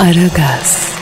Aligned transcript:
Aragaz, 0.00 0.92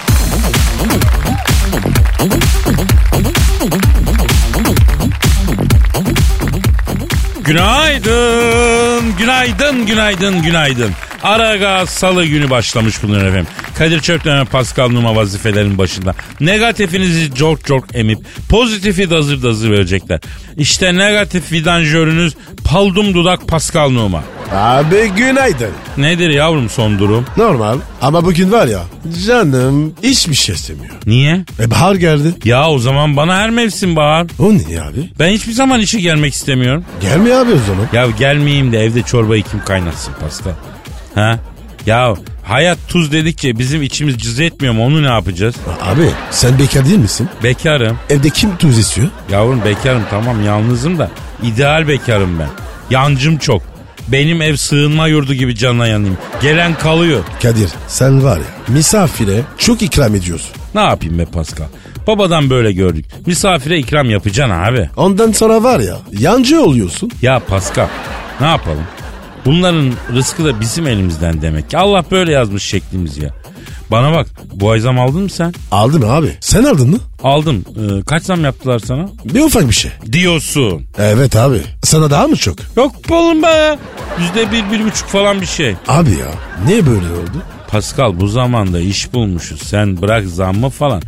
Günaydın, 7.45 9.17
günaydın, 9.19 9.87
günaydın, 9.87 10.43
günaydın. 10.43 10.91
Aragaz 11.23 11.91
salı 11.91 12.27
günü 12.27 12.51
başlamış 12.51 13.03
bunlar 13.03 13.25
efendim. 13.27 13.47
Kadir 13.79 14.01
Çöpten 14.01 14.47
Pascal 14.47 14.89
Numa 14.89 15.17
vazifelerin 15.17 15.79
başında. 15.79 16.15
Negatifinizi 16.41 17.35
çok 17.35 17.67
çok 17.67 17.95
emip 17.95 18.19
pozitifi 18.49 19.11
dazır 19.11 19.43
dazır 19.43 19.71
verecekler. 19.71 20.21
İşte 20.57 20.97
negatif 20.97 21.53
vidanjörünüz 21.53 22.35
Paldum 22.65 23.15
Dudak 23.15 23.49
Pascal 23.49 23.91
Numa. 23.91 24.25
Abi 24.55 25.09
günaydın. 25.17 25.71
Nedir 25.97 26.31
yavrum 26.31 26.69
son 26.71 26.99
durum? 26.99 27.25
Normal. 27.37 27.79
Ama 28.03 28.25
bugün 28.25 28.53
var 28.53 28.67
ya 28.67 28.81
canım 29.27 29.95
hiçbir 30.03 30.35
şey 30.35 30.55
istemiyor. 30.55 30.95
Niye? 31.07 31.45
E 31.61 31.71
bahar 31.71 31.95
geldi. 31.95 32.35
Ya 32.45 32.69
o 32.71 32.79
zaman 32.79 33.17
bana 33.17 33.37
her 33.37 33.51
mevsim 33.51 33.97
bahar. 33.97 34.27
O 34.39 34.53
ne 34.53 34.83
abi? 34.83 35.11
Ben 35.19 35.29
hiçbir 35.31 35.53
zaman 35.53 35.81
işe 35.81 36.01
gelmek 36.01 36.35
istemiyorum. 36.35 36.85
Gelmiyor 37.01 37.41
abi 37.47 37.51
o 37.53 37.59
zaman. 37.67 37.87
Ya 37.93 38.11
gelmeyeyim 38.19 38.73
de 38.73 38.85
evde 38.85 39.03
çorbayı 39.03 39.43
kim 39.43 39.65
kaynatsın 39.65 40.13
Pascal? 40.21 40.53
Ha? 41.15 41.39
Ya 41.87 42.15
hayat 42.45 42.79
tuz 42.89 43.13
dedikçe 43.13 43.59
bizim 43.59 43.83
içimiz 43.83 44.19
cız 44.19 44.41
etmiyor 44.41 44.75
mu 44.75 44.85
onu 44.87 45.03
ne 45.03 45.07
yapacağız? 45.09 45.55
Abi 45.83 46.11
sen 46.31 46.59
bekar 46.59 46.85
değil 46.85 46.99
misin? 46.99 47.29
Bekarım. 47.43 47.99
Evde 48.11 48.31
kim 48.31 48.57
tuz 48.57 48.79
istiyor? 48.79 49.09
Yavrum 49.33 49.65
bekarım 49.65 50.03
tamam 50.11 50.45
yalnızım 50.45 50.99
da 50.99 51.11
ideal 51.43 51.89
bekarım 51.89 52.39
ben. 52.39 52.49
Yancım 52.91 53.39
çok. 53.39 53.63
Benim 54.13 54.43
ev 54.43 54.57
sığınma 54.57 55.07
yurdu 55.09 55.35
gibi 55.35 55.57
canına 55.57 55.87
yanayım. 55.87 56.19
Gelen 56.43 56.75
kalıyor. 56.75 57.21
Kadir 57.43 57.69
sen 57.89 58.25
var 58.25 58.37
ya 58.39 58.45
misafire 58.75 59.41
çok 59.59 59.83
ikram 59.83 60.15
ediyorsun. 60.15 60.51
Ne 60.75 60.81
yapayım 60.81 61.19
be 61.19 61.25
Pascal? 61.25 61.67
Babadan 62.07 62.51
böyle 62.51 62.73
gördük. 62.73 63.07
Misafire 63.27 63.79
ikram 63.79 64.11
yapacaksın 64.11 64.55
abi. 64.55 64.91
Ondan 64.97 65.33
sonra 65.33 65.63
var 65.63 65.81
ya 65.81 65.97
yancı 66.13 66.63
oluyorsun. 66.63 67.11
Ya 67.23 67.39
Pascal 67.39 67.89
ne 68.41 68.47
yapalım? 68.47 68.85
Bunların 69.45 69.93
rızkı 70.15 70.45
da 70.45 70.61
bizim 70.61 70.87
elimizden 70.87 71.43
demek 71.43 71.71
ki. 71.71 71.79
Allah 71.79 72.05
böyle 72.11 72.33
yazmış 72.33 72.63
şeklimiz 72.65 73.19
ya. 73.19 73.31
Bana 73.91 74.13
bak 74.13 74.27
bu 74.55 74.71
ay 74.71 74.81
zam 74.81 75.01
aldın 75.01 75.23
mı 75.23 75.31
sen? 75.31 75.55
Aldım 75.71 76.11
abi. 76.11 76.37
Sen 76.41 76.65
aldın 76.65 76.91
mı? 76.91 76.99
Aldım. 77.23 77.65
Ee, 77.77 78.03
kaç 78.03 78.23
zam 78.23 78.45
yaptılar 78.45 78.79
sana? 78.79 79.09
Bir 79.25 79.41
ufak 79.41 79.69
bir 79.69 79.75
şey. 79.75 79.91
Diyorsun. 80.13 80.83
Evet 80.99 81.37
abi. 81.37 81.61
Sana 81.83 82.11
daha 82.11 82.27
mı 82.29 82.37
çok? 82.37 82.57
Yok 82.77 83.11
be 83.11 83.15
oğlum 83.15 83.43
be. 83.43 83.79
Yüzde 84.21 84.53
bir, 84.53 84.73
bir 84.79 84.85
buçuk 84.85 85.09
falan 85.09 85.41
bir 85.41 85.47
şey. 85.47 85.75
Abi 85.89 86.11
ya 86.11 86.27
niye 86.67 86.87
böyle 86.87 87.07
oldu? 87.13 87.43
Pascal 87.69 88.21
bu 88.21 88.29
zamanda 88.29 88.81
iş 88.81 89.13
bulmuşuz. 89.13 89.63
Sen 89.63 90.03
bırak 90.03 90.27
zammı 90.27 90.71
falan. 90.71 91.03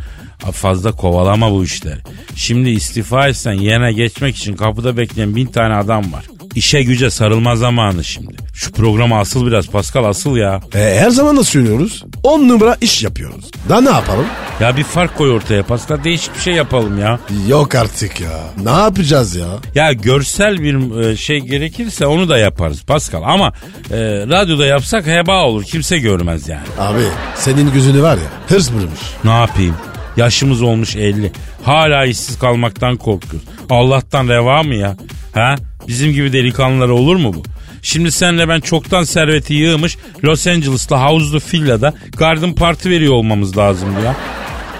Fazla 0.51 0.91
kovalama 0.91 1.51
bu 1.51 1.63
işleri. 1.63 1.99
Şimdi 2.35 2.69
istifa 2.69 3.27
etsen 3.27 3.53
yerine 3.53 3.93
geçmek 3.93 4.35
için 4.37 4.55
kapıda 4.55 4.97
bekleyen 4.97 5.35
bin 5.35 5.45
tane 5.45 5.73
adam 5.73 6.13
var. 6.13 6.25
İşe 6.55 6.83
güce 6.83 7.09
sarılma 7.09 7.55
zamanı 7.55 8.03
şimdi. 8.03 8.33
Şu 8.53 8.71
programa 8.71 9.19
asıl 9.19 9.47
biraz 9.47 9.67
Pascal 9.67 10.03
asıl 10.05 10.35
ya. 10.35 10.61
E, 10.75 10.79
her 10.99 11.09
zaman 11.09 11.37
da 11.37 11.43
söylüyoruz. 11.43 12.03
10 12.23 12.47
numara 12.49 12.77
iş 12.81 13.03
yapıyoruz. 13.03 13.45
Daha 13.69 13.81
ne 13.81 13.89
yapalım? 13.89 14.25
Ya 14.59 14.77
bir 14.77 14.83
fark 14.83 15.17
koy 15.17 15.31
ortaya 15.31 15.63
Pascal 15.63 16.03
değişik 16.03 16.35
bir 16.35 16.41
şey 16.41 16.53
yapalım 16.53 16.99
ya. 16.99 17.19
Yok 17.47 17.75
artık 17.75 18.21
ya. 18.21 18.39
Ne 18.63 18.69
yapacağız 18.69 19.35
ya? 19.35 19.47
Ya 19.75 19.93
görsel 19.93 20.59
bir 20.59 21.01
e, 21.01 21.17
şey 21.17 21.39
gerekirse 21.39 22.05
onu 22.05 22.29
da 22.29 22.37
yaparız 22.37 22.83
Pascal 22.83 23.21
ama 23.25 23.53
e, 23.91 23.97
radyoda 24.29 24.65
yapsak 24.65 25.07
heba 25.07 25.43
olur 25.43 25.63
kimse 25.63 25.97
görmez 25.99 26.49
yani. 26.49 26.67
Abi 26.79 27.03
senin 27.35 27.73
gözünü 27.73 28.01
var 28.01 28.15
ya 28.17 28.55
hırs 28.55 28.71
vurmuş. 28.71 28.99
Ne 29.23 29.31
yapayım? 29.31 29.75
Yaşımız 30.17 30.61
olmuş 30.61 30.95
50. 30.95 31.31
Hala 31.63 32.05
işsiz 32.05 32.39
kalmaktan 32.39 32.97
korkuyoruz. 32.97 33.47
Allah'tan 33.69 34.27
reva 34.27 34.63
mı 34.63 34.75
ya? 34.75 34.97
Ha? 35.33 35.55
Bizim 35.87 36.13
gibi 36.13 36.33
delikanlılara 36.33 36.93
olur 36.93 37.15
mu 37.15 37.33
bu? 37.33 37.43
Şimdi 37.81 38.11
senle 38.11 38.49
ben 38.49 38.59
çoktan 38.59 39.03
serveti 39.03 39.53
yığmış 39.53 39.97
Los 40.23 40.47
Angeles'ta 40.47 40.99
havuzlu 40.99 41.39
villada 41.53 41.93
garden 42.17 42.55
parti 42.55 42.89
veriyor 42.89 43.13
olmamız 43.13 43.57
lazım 43.57 43.89
ya. 44.05 44.15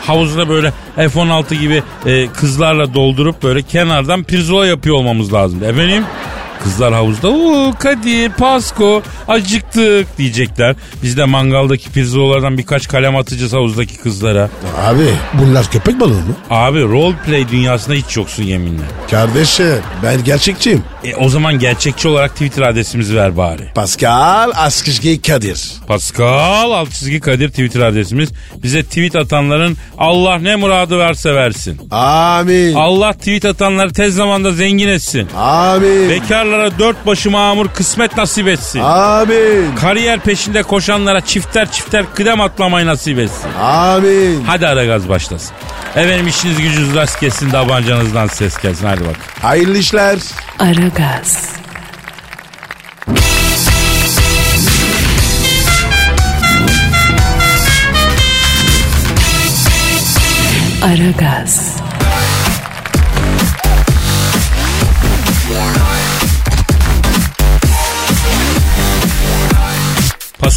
Havuzda 0.01 0.49
böyle 0.49 0.73
F-16 0.95 1.55
gibi 1.55 1.83
e, 2.05 2.27
kızlarla 2.27 2.93
doldurup 2.93 3.43
böyle 3.43 3.61
kenardan 3.61 4.23
pirzola 4.23 4.65
yapıyor 4.67 4.95
olmamız 4.95 5.33
lazım. 5.33 5.63
Efendim? 5.63 6.03
Kızlar 6.63 6.93
havuzda 6.93 7.29
uuu 7.29 7.73
Kadir, 7.79 8.29
Pasko 8.29 9.01
acıktık 9.27 10.17
diyecekler. 10.17 10.75
Biz 11.03 11.17
de 11.17 11.25
mangaldaki 11.25 11.89
pirzolalardan 11.91 12.57
birkaç 12.57 12.87
kalem 12.87 13.15
atacağız 13.15 13.53
havuzdaki 13.53 13.97
kızlara. 13.97 14.49
Abi 14.77 15.05
bunlar 15.33 15.71
köpek 15.71 15.99
balığı 15.99 16.13
mı? 16.13 16.35
Abi 16.49 16.81
role 16.83 17.15
play 17.25 17.49
dünyasında 17.49 17.95
hiç 17.95 18.17
yoksun 18.17 18.43
yeminle. 18.43 18.83
Kardeşim 19.11 19.81
ben 20.03 20.23
gerçekçiyim. 20.23 20.83
E, 21.03 21.15
o 21.15 21.29
zaman 21.29 21.59
gerçekçi 21.59 22.07
olarak 22.07 22.31
Twitter 22.31 22.61
adresimizi 22.61 23.15
ver 23.15 23.37
bari. 23.37 23.71
Pascal 23.75 24.51
Askışgi 24.55 25.21
Kadir. 25.21 25.71
Pascal 25.87 26.85
çizgi 26.85 27.19
Kadir 27.19 27.49
Twitter 27.49 27.81
adresimiz. 27.81 28.29
Bize 28.63 28.83
tweet 28.83 29.15
atanların 29.15 29.77
Allah 29.97 30.37
ne 30.39 30.55
muradı 30.55 30.99
verse 30.99 31.35
versin. 31.35 31.79
Amin. 31.91 32.73
Allah 32.73 33.13
tweet 33.13 33.45
atanları 33.45 33.93
tez 33.93 34.15
zamanda 34.15 34.51
zengin 34.51 34.87
etsin. 34.87 35.27
Amin. 35.37 36.09
Bekarlara 36.53 36.79
dört 36.79 37.05
başı 37.05 37.31
mamur 37.31 37.67
kısmet 37.67 38.17
nasip 38.17 38.47
etsin. 38.47 38.79
Amin. 38.79 39.75
Kariyer 39.75 40.19
peşinde 40.19 40.63
koşanlara 40.63 41.21
çifter 41.21 41.71
çifter 41.71 42.05
kıdem 42.15 42.41
atlamayı 42.41 42.85
nasip 42.85 43.19
etsin. 43.19 43.49
Amin. 43.61 44.43
Hadi 44.47 44.67
ara 44.67 44.85
gaz 44.85 45.09
başlasın. 45.09 45.51
Efendim 45.95 46.27
işiniz 46.27 46.57
gücünüz 46.57 46.95
rast 46.95 47.21
gelsin 47.21 47.49
tabancanızdan 47.49 48.27
ses 48.27 48.57
gelsin 48.57 48.87
hadi 48.87 49.01
bak. 49.01 49.15
Hayırlı 49.41 49.77
işler. 49.77 50.19
Aragaz, 50.59 51.49
Aragaz, 60.83 61.72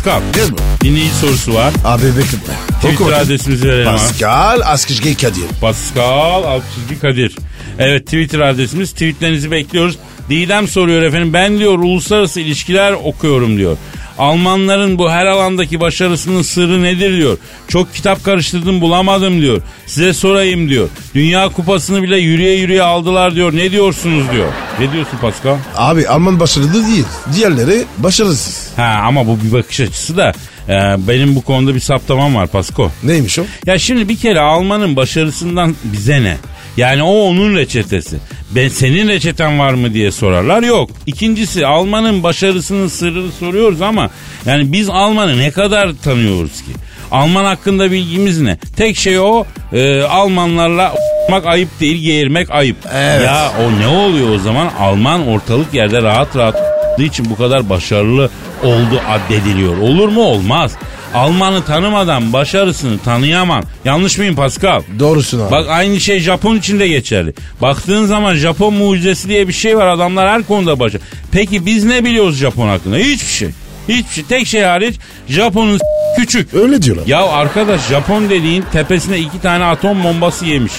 Pascal 0.06 0.34
Değil 0.34 0.50
mi? 0.52 0.58
dinleyici 0.82 1.14
sorusu 1.14 1.54
var. 1.54 1.72
Abi 1.84 2.06
bekletme. 2.06 2.54
Twitter 2.82 3.04
Oku. 3.04 3.14
adresimizi 3.14 3.68
verelim. 3.68 3.84
Pascal 3.84 4.60
Askışgi 4.64 5.16
Kadir. 5.16 5.44
Pascal 5.60 6.60
çizgi 6.74 7.00
Kadir. 7.00 7.36
Evet 7.78 8.06
Twitter 8.06 8.40
adresimiz. 8.40 8.92
Tweetlerinizi 8.92 9.50
bekliyoruz. 9.50 9.98
Didem 10.30 10.68
soruyor 10.68 11.02
efendim. 11.02 11.32
Ben 11.32 11.58
diyor 11.58 11.78
uluslararası 11.78 12.40
ilişkiler 12.40 12.92
okuyorum 12.92 13.56
diyor. 13.58 13.76
Almanların 14.18 14.98
bu 14.98 15.10
her 15.10 15.26
alandaki 15.26 15.80
başarısının 15.80 16.42
sırrı 16.42 16.82
nedir 16.82 17.16
diyor. 17.16 17.38
Çok 17.68 17.94
kitap 17.94 18.24
karıştırdım 18.24 18.80
bulamadım 18.80 19.40
diyor. 19.40 19.62
Size 19.86 20.12
sorayım 20.12 20.68
diyor. 20.68 20.88
Dünya 21.14 21.48
kupasını 21.48 22.02
bile 22.02 22.16
yürüye 22.16 22.54
yürüye 22.58 22.82
aldılar 22.82 23.34
diyor. 23.34 23.56
Ne 23.56 23.70
diyorsunuz 23.70 24.24
diyor. 24.32 24.48
Ne 24.80 24.92
diyorsun 24.92 25.18
Pascal? 25.20 25.56
Abi 25.76 26.08
Alman 26.08 26.40
başarılı 26.40 26.86
değil. 26.86 27.04
Diğerleri 27.34 27.84
başarısız. 27.98 28.68
Ha 28.76 29.02
ama 29.06 29.26
bu 29.26 29.38
bir 29.44 29.52
bakış 29.52 29.80
açısı 29.80 30.16
da 30.16 30.32
e, 30.68 30.72
benim 31.08 31.34
bu 31.36 31.42
konuda 31.42 31.74
bir 31.74 31.80
saptamam 31.80 32.34
var 32.34 32.46
Pasko. 32.46 32.90
Neymiş 33.02 33.38
o? 33.38 33.42
Ya 33.66 33.78
şimdi 33.78 34.08
bir 34.08 34.16
kere 34.16 34.40
Alman'ın 34.40 34.96
başarısından 34.96 35.76
bize 35.84 36.22
ne? 36.22 36.36
Yani 36.76 37.02
o 37.02 37.12
onun 37.12 37.56
reçetesi. 37.56 38.16
Ben 38.50 38.68
senin 38.68 39.08
reçeten 39.08 39.58
var 39.58 39.74
mı 39.74 39.94
diye 39.94 40.10
sorarlar. 40.10 40.62
Yok. 40.62 40.90
İkincisi 41.06 41.66
Alman'ın 41.66 42.22
başarısının 42.22 42.88
sırrını 42.88 43.32
soruyoruz 43.32 43.82
ama 43.82 44.10
yani 44.46 44.72
biz 44.72 44.88
Alman'ı 44.88 45.38
ne 45.38 45.50
kadar 45.50 45.92
tanıyoruz 46.04 46.52
ki? 46.52 46.72
Alman 47.10 47.44
hakkında 47.44 47.90
bilgimiz 47.90 48.40
ne? 48.40 48.56
Tek 48.76 48.96
şey 48.96 49.18
o 49.18 49.44
e, 49.72 50.02
Almanlarla 50.02 50.94
mak 51.30 51.46
ayıp 51.46 51.80
değil 51.80 52.02
geğirmek 52.02 52.50
ayıp. 52.50 52.76
Evet. 52.94 53.26
Ya 53.26 53.52
o 53.66 53.80
ne 53.80 53.86
oluyor 53.86 54.34
o 54.34 54.38
zaman? 54.38 54.70
Alman 54.78 55.26
ortalık 55.26 55.74
yerde 55.74 56.02
rahat 56.02 56.36
rahat 56.36 56.56
için 56.98 57.30
bu 57.30 57.36
kadar 57.36 57.70
başarılı 57.70 58.30
oldu 58.64 59.00
addediliyor. 59.08 59.78
Olur 59.78 60.08
mu? 60.08 60.22
Olmaz. 60.22 60.72
Almanı 61.14 61.64
tanımadan 61.64 62.32
başarısını 62.32 62.98
tanıyamam. 62.98 63.62
Yanlış 63.84 64.18
mıyım 64.18 64.36
Pascal? 64.36 64.82
Doğrusun 64.98 65.40
abi. 65.40 65.50
Bak 65.50 65.66
aynı 65.68 66.00
şey 66.00 66.20
Japon 66.20 66.56
için 66.56 66.80
de 66.80 66.88
geçerli. 66.88 67.34
Baktığın 67.62 68.06
zaman 68.06 68.34
Japon 68.34 68.74
mucizesi 68.74 69.28
diye 69.28 69.48
bir 69.48 69.52
şey 69.52 69.76
var. 69.76 69.86
Adamlar 69.86 70.28
her 70.28 70.42
konuda 70.42 70.80
başarılı. 70.80 71.04
Peki 71.32 71.66
biz 71.66 71.84
ne 71.84 72.04
biliyoruz 72.04 72.36
Japon 72.36 72.68
hakkında? 72.68 72.96
Hiçbir 72.96 73.26
şey. 73.32 73.48
Hiçbir 73.88 74.12
şey. 74.14 74.24
Tek 74.24 74.46
şey 74.46 74.62
hariç 74.62 74.94
Japon'un 75.28 75.78
küçük. 76.16 76.54
Öyle 76.54 76.82
diyorlar. 76.82 77.06
Ya 77.06 77.26
arkadaş 77.26 77.88
Japon 77.88 78.30
dediğin 78.30 78.64
tepesine 78.72 79.18
iki 79.18 79.40
tane 79.40 79.64
atom 79.64 80.04
bombası 80.04 80.46
yemiş. 80.46 80.72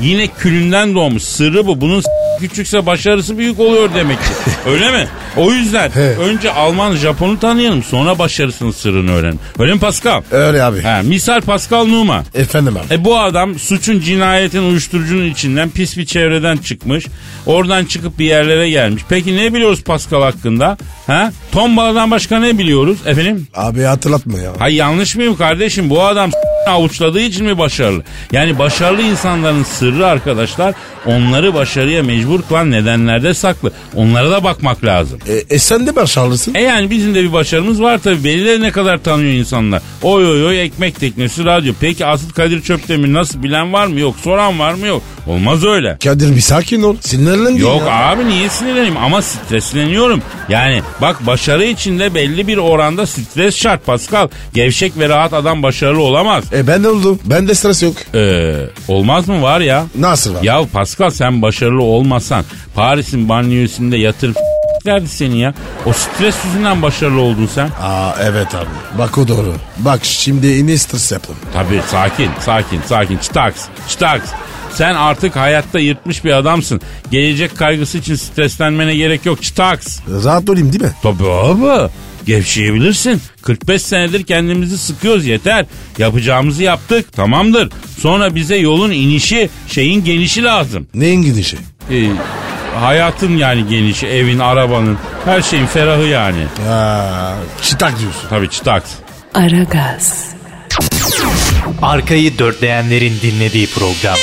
Yine 0.00 0.26
külünden 0.26 0.94
doğmuş. 0.94 1.22
Sırrı 1.22 1.66
bu. 1.66 1.80
Bunun 1.80 2.02
küçükse 2.40 2.86
başarısı 2.86 3.38
büyük 3.38 3.60
oluyor 3.60 3.88
demek 3.94 4.18
ki. 4.18 4.30
Öyle 4.66 4.90
mi? 4.90 5.08
O 5.36 5.52
yüzden 5.52 5.90
He. 5.90 6.00
önce 6.00 6.52
Alman 6.52 6.96
Japon'u 6.96 7.40
tanıyalım 7.40 7.82
sonra 7.82 8.18
başarısının 8.18 8.70
sırrını 8.70 9.12
öğrenelim. 9.12 9.38
Öyle 9.58 9.74
mi 9.74 9.80
Pascal? 9.80 10.22
Öyle 10.30 10.62
abi. 10.62 10.82
Ha, 10.82 11.00
misal 11.04 11.40
Pascal 11.40 11.84
Numa. 11.86 12.24
Efendim 12.34 12.76
abi. 12.76 12.94
E 12.94 13.04
bu 13.04 13.18
adam 13.18 13.58
suçun, 13.58 14.00
cinayetin, 14.00 14.62
uyuşturucunun 14.62 15.26
içinden 15.30 15.70
pis 15.70 15.96
bir 15.98 16.06
çevreden 16.06 16.56
çıkmış. 16.56 17.06
Oradan 17.46 17.84
çıkıp 17.84 18.18
bir 18.18 18.24
yerlere 18.24 18.70
gelmiş. 18.70 19.02
Peki 19.08 19.36
ne 19.36 19.54
biliyoruz 19.54 19.82
Pascal 19.84 20.22
hakkında? 20.22 20.76
Ha? 21.06 21.32
Tombala'dan 21.52 22.10
başka 22.10 22.38
ne 22.40 22.58
biliyoruz 22.58 22.98
efendim? 23.06 23.46
Abi 23.54 23.82
hatırlatma 23.82 24.38
ya. 24.38 24.50
Hay 24.58 24.74
yanlış 24.74 25.16
mıyım 25.16 25.36
kardeşim? 25.36 25.90
Bu 25.90 26.02
adam 26.04 26.30
avuçladığı 26.66 27.20
için 27.20 27.46
mi 27.46 27.58
başarılı? 27.58 28.02
Yani 28.32 28.58
başarılı 28.58 29.02
insanların 29.02 29.62
sırrı 29.62 30.06
arkadaşlar 30.06 30.74
onları 31.06 31.54
başarıya 31.54 32.02
mecbur 32.02 32.29
kılan 32.38 32.70
nedenlerde 32.70 33.34
saklı. 33.34 33.72
Onlara 33.94 34.30
da 34.30 34.44
bakmak 34.44 34.84
lazım. 34.84 35.18
E, 35.28 35.54
e 35.54 35.58
sen 35.58 35.86
de 35.86 35.96
başarılısın. 35.96 36.54
E 36.54 36.62
yani 36.62 36.90
bizim 36.90 37.14
de 37.14 37.22
bir 37.22 37.32
başarımız 37.32 37.82
var 37.82 37.98
tabii. 37.98 38.24
Beni 38.24 38.46
de 38.46 38.60
ne 38.60 38.70
kadar 38.70 38.98
tanıyor 38.98 39.32
insanlar. 39.32 39.82
Oy 40.02 40.26
oy 40.26 40.46
oy 40.46 40.62
ekmek 40.62 41.00
teknesi 41.00 41.44
radyo. 41.44 41.74
Peki 41.80 42.06
asıl 42.06 42.30
Kadir 42.30 42.62
Çöptemir 42.62 43.12
nasıl 43.12 43.42
bilen 43.42 43.72
var 43.72 43.86
mı? 43.86 44.00
Yok. 44.00 44.16
Soran 44.24 44.58
var 44.58 44.74
mı? 44.74 44.86
Yok. 44.86 45.02
Olmaz 45.30 45.64
öyle. 45.64 45.98
Kadir 46.04 46.36
bir 46.36 46.40
sakin 46.40 46.82
ol. 46.82 46.96
Sinirlendin 47.00 47.56
Yok 47.60 47.80
ya. 47.86 48.08
abi 48.08 48.28
niye 48.28 48.48
sinirleneyim 48.48 48.96
ama 48.96 49.22
stresleniyorum. 49.22 50.22
Yani 50.48 50.82
bak 51.00 51.26
başarı 51.26 51.64
içinde 51.64 52.14
belli 52.14 52.46
bir 52.46 52.56
oranda 52.56 53.06
stres 53.06 53.56
şart 53.56 53.86
Pascal. 53.86 54.28
Gevşek 54.54 54.98
ve 54.98 55.08
rahat 55.08 55.32
adam 55.32 55.62
başarılı 55.62 56.02
olamaz. 56.02 56.44
E 56.52 56.66
ben 56.66 56.84
de 56.84 56.88
oldum. 56.88 57.18
Ben 57.24 57.48
de 57.48 57.54
stres 57.54 57.82
yok. 57.82 57.94
Ee, 58.14 58.54
olmaz 58.88 59.28
mı 59.28 59.42
var 59.42 59.60
ya? 59.60 59.84
Nasıl 59.98 60.34
var? 60.34 60.42
Ya 60.42 60.60
Pascal 60.72 61.10
sen 61.10 61.42
başarılı 61.42 61.82
olmasan 61.82 62.44
Paris'in 62.74 63.28
banyosunda 63.28 63.96
yatırıp 63.96 64.36
derdi 64.86 65.08
seni 65.08 65.38
ya. 65.38 65.54
O 65.86 65.92
stres 65.92 66.34
yüzünden 66.44 66.82
başarılı 66.82 67.20
oldun 67.20 67.48
sen. 67.54 67.70
Aa 67.82 68.12
evet 68.22 68.54
abi. 68.54 68.98
Bak 68.98 69.18
o 69.18 69.28
doğru. 69.28 69.54
Bak 69.78 70.00
şimdi 70.02 70.46
yine 70.46 70.78
stres 70.78 71.12
yaptım. 71.12 71.36
Tabii 71.52 71.80
sakin 71.90 72.30
sakin 72.40 72.80
sakin 72.86 73.18
çıtaks 73.18 73.62
çıtaks. 73.88 74.24
Sen 74.74 74.94
artık 74.94 75.36
hayatta 75.36 75.78
yırtmış 75.78 76.24
bir 76.24 76.30
adamsın. 76.32 76.80
Gelecek 77.10 77.56
kaygısı 77.58 77.98
için 77.98 78.14
streslenmene 78.14 78.96
gerek 78.96 79.26
yok 79.26 79.42
çıtaks. 79.42 79.98
Rahat 80.24 80.50
olayım 80.50 80.72
değil 80.72 80.84
mi? 80.84 80.92
Tabii 81.02 81.24
abi. 81.30 81.90
Gevşeyebilirsin. 82.26 83.20
45 83.42 83.82
senedir 83.82 84.22
kendimizi 84.24 84.78
sıkıyoruz 84.78 85.26
yeter. 85.26 85.66
Yapacağımızı 85.98 86.62
yaptık 86.62 87.12
tamamdır. 87.12 87.70
Sonra 87.98 88.34
bize 88.34 88.56
yolun 88.56 88.90
inişi 88.90 89.50
şeyin 89.68 90.04
genişi 90.04 90.42
lazım. 90.44 90.86
Neyin 90.94 91.22
gidişi? 91.22 91.56
Ee, 91.90 92.06
hayatın 92.80 93.36
yani 93.36 93.68
genişi 93.68 94.06
evin 94.06 94.38
arabanın 94.38 94.98
her 95.24 95.42
şeyin 95.42 95.66
ferahı 95.66 96.02
yani. 96.06 96.44
Aa, 96.70 97.34
çıtak 97.62 97.98
diyorsun. 98.00 98.28
Tabii 98.30 98.50
çıtaks. 98.50 98.90
Aragaz, 99.34 100.24
Arkayı 101.82 102.38
dörtleyenlerin 102.38 103.12
dinlediği 103.22 103.66
program. 103.66 104.16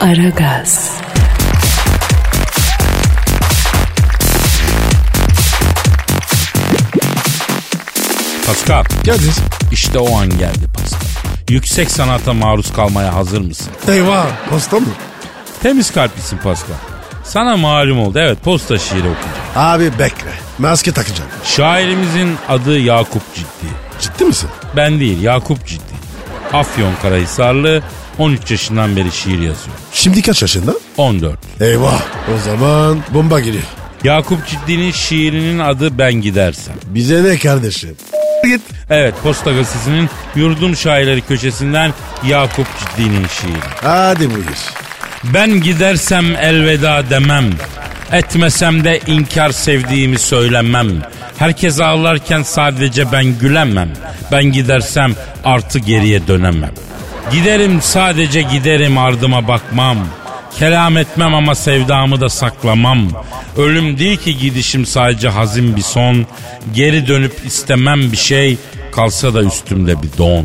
Aragaz, 0.00 0.90
Pascal 8.46 8.84
Kadir. 8.84 9.34
işte 9.72 9.98
o 9.98 10.18
an 10.18 10.28
geldi 10.30 10.66
Pascal. 10.74 11.00
Yüksek 11.48 11.90
sanata 11.90 12.32
maruz 12.32 12.72
kalmaya 12.72 13.14
hazır 13.14 13.40
mısın? 13.40 13.72
Eyvah. 13.88 14.26
Posta 14.50 14.80
mı? 14.80 14.86
Temiz 15.62 15.90
kalplisin 15.92 16.36
Pascal. 16.36 16.74
Sana 17.24 17.56
malum 17.56 17.98
oldu. 18.00 18.18
Evet 18.18 18.38
posta 18.44 18.78
şiiri 18.78 18.98
okuyacağım. 18.98 19.34
Abi 19.56 19.84
bekle. 19.98 20.30
Maske 20.58 20.92
takacağım. 20.92 21.30
Şairimizin 21.44 22.36
adı 22.48 22.78
Yakup 22.78 23.34
Ciddi. 23.34 23.72
Ciddi 24.00 24.24
misin? 24.24 24.48
Ben 24.76 25.00
değil 25.00 25.22
Yakup 25.22 25.66
Ciddi. 25.66 25.82
Afyon 26.52 26.92
Karahisarlı 27.02 27.82
13 28.18 28.50
yaşından 28.50 28.96
beri 28.96 29.12
şiir 29.12 29.38
yazıyor. 29.38 29.76
Şimdi 29.98 30.22
kaç 30.22 30.42
yaşında? 30.42 30.74
14. 30.96 31.38
Eyvah. 31.60 32.02
O 32.34 32.38
zaman 32.44 32.98
bomba 33.14 33.40
geliyor. 33.40 33.62
Yakup 34.04 34.46
Ciddi'nin 34.46 34.90
şiirinin 34.92 35.58
adı 35.58 35.98
Ben 35.98 36.12
Gidersem. 36.12 36.74
Bize 36.86 37.24
ne 37.24 37.38
kardeşim? 37.38 37.96
Git. 38.44 38.60
Evet 38.90 39.14
Posta 39.22 39.52
Gazetesi'nin 39.52 40.08
Yurdum 40.36 40.76
Şairleri 40.76 41.20
köşesinden 41.20 41.92
Yakup 42.26 42.66
Ciddi'nin 42.78 43.26
şiiri. 43.26 43.60
Hadi 43.82 44.30
buyur. 44.30 44.44
Ben 45.24 45.50
gidersem 45.60 46.36
elveda 46.36 47.10
demem. 47.10 47.50
Etmesem 48.12 48.84
de 48.84 49.00
inkar 49.06 49.50
sevdiğimi 49.50 50.18
söylemem. 50.18 51.02
Herkes 51.38 51.80
ağlarken 51.80 52.42
sadece 52.42 53.12
ben 53.12 53.38
gülemem. 53.38 53.90
Ben 54.32 54.44
gidersem 54.44 55.14
artı 55.44 55.78
geriye 55.78 56.26
dönemem. 56.26 56.70
Giderim 57.32 57.82
sadece 57.82 58.42
giderim 58.42 58.98
ardıma 58.98 59.48
bakmam. 59.48 59.98
Kelam 60.58 60.96
etmem 60.96 61.34
ama 61.34 61.54
sevdamı 61.54 62.20
da 62.20 62.28
saklamam. 62.28 63.08
Ölüm 63.56 63.98
değil 63.98 64.16
ki 64.16 64.38
gidişim 64.38 64.86
sadece 64.86 65.28
hazin 65.28 65.76
bir 65.76 65.82
son. 65.82 66.26
Geri 66.74 67.08
dönüp 67.08 67.32
istemem 67.46 68.12
bir 68.12 68.16
şey. 68.16 68.58
Kalsa 68.92 69.34
da 69.34 69.42
üstümde 69.42 70.02
bir 70.02 70.08
don. 70.18 70.44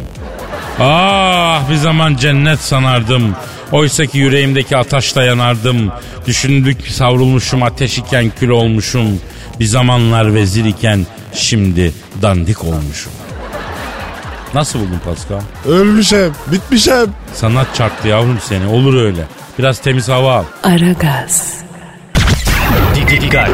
Ah 0.79 1.69
bir 1.69 1.75
zaman 1.75 2.15
cennet 2.15 2.59
sanardım. 2.59 3.35
Oysa 3.71 4.05
ki 4.05 4.17
yüreğimdeki 4.17 4.77
ataşla 4.77 5.23
yanardım. 5.23 5.91
Düşündük 6.27 6.87
savrulmuşum 6.87 7.63
ateş 7.63 7.97
iken 7.97 8.31
kül 8.39 8.49
olmuşum. 8.49 9.21
Bir 9.59 9.65
zamanlar 9.65 10.33
vezir 10.33 10.65
iken 10.65 11.05
şimdi 11.33 11.93
dandik 12.21 12.63
olmuşum. 12.63 13.11
Nasıl 14.53 14.79
buldun 14.79 14.99
Pascal? 15.05 15.41
Ölmüşüm. 15.67 16.33
Bitmişim. 16.51 17.13
Sanat 17.33 17.75
çarptı 17.75 18.07
yavrum 18.07 18.39
seni 18.43 18.67
olur 18.67 19.01
öyle. 19.01 19.21
Biraz 19.59 19.79
temiz 19.79 20.09
hava 20.09 20.35
al. 20.35 20.43
Aragaz, 20.63 21.53
Dikkat. 22.95 23.49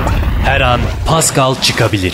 Her 0.45 0.61
an 0.61 0.81
Pascal 1.07 1.55
çıkabilir. 1.61 2.13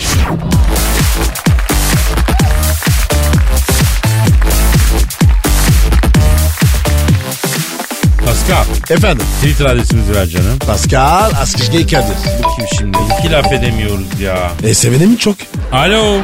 Pascal 8.26 8.64
Efendim. 8.90 9.26
Twitter 9.40 9.66
adresimizi 9.66 10.14
ver 10.14 10.26
canım. 10.26 10.58
Pascal 10.66 11.30
Askışge 11.42 11.82
Kadir. 11.82 12.16
Bu 12.44 12.56
kim 12.56 12.66
şimdi? 12.78 12.98
İki 13.18 13.32
laf 13.32 13.52
edemiyoruz 13.52 14.20
ya. 14.20 14.50
E 14.64 14.74
sevenim 14.74 15.16
çok. 15.16 15.36
Alo. 15.72 16.18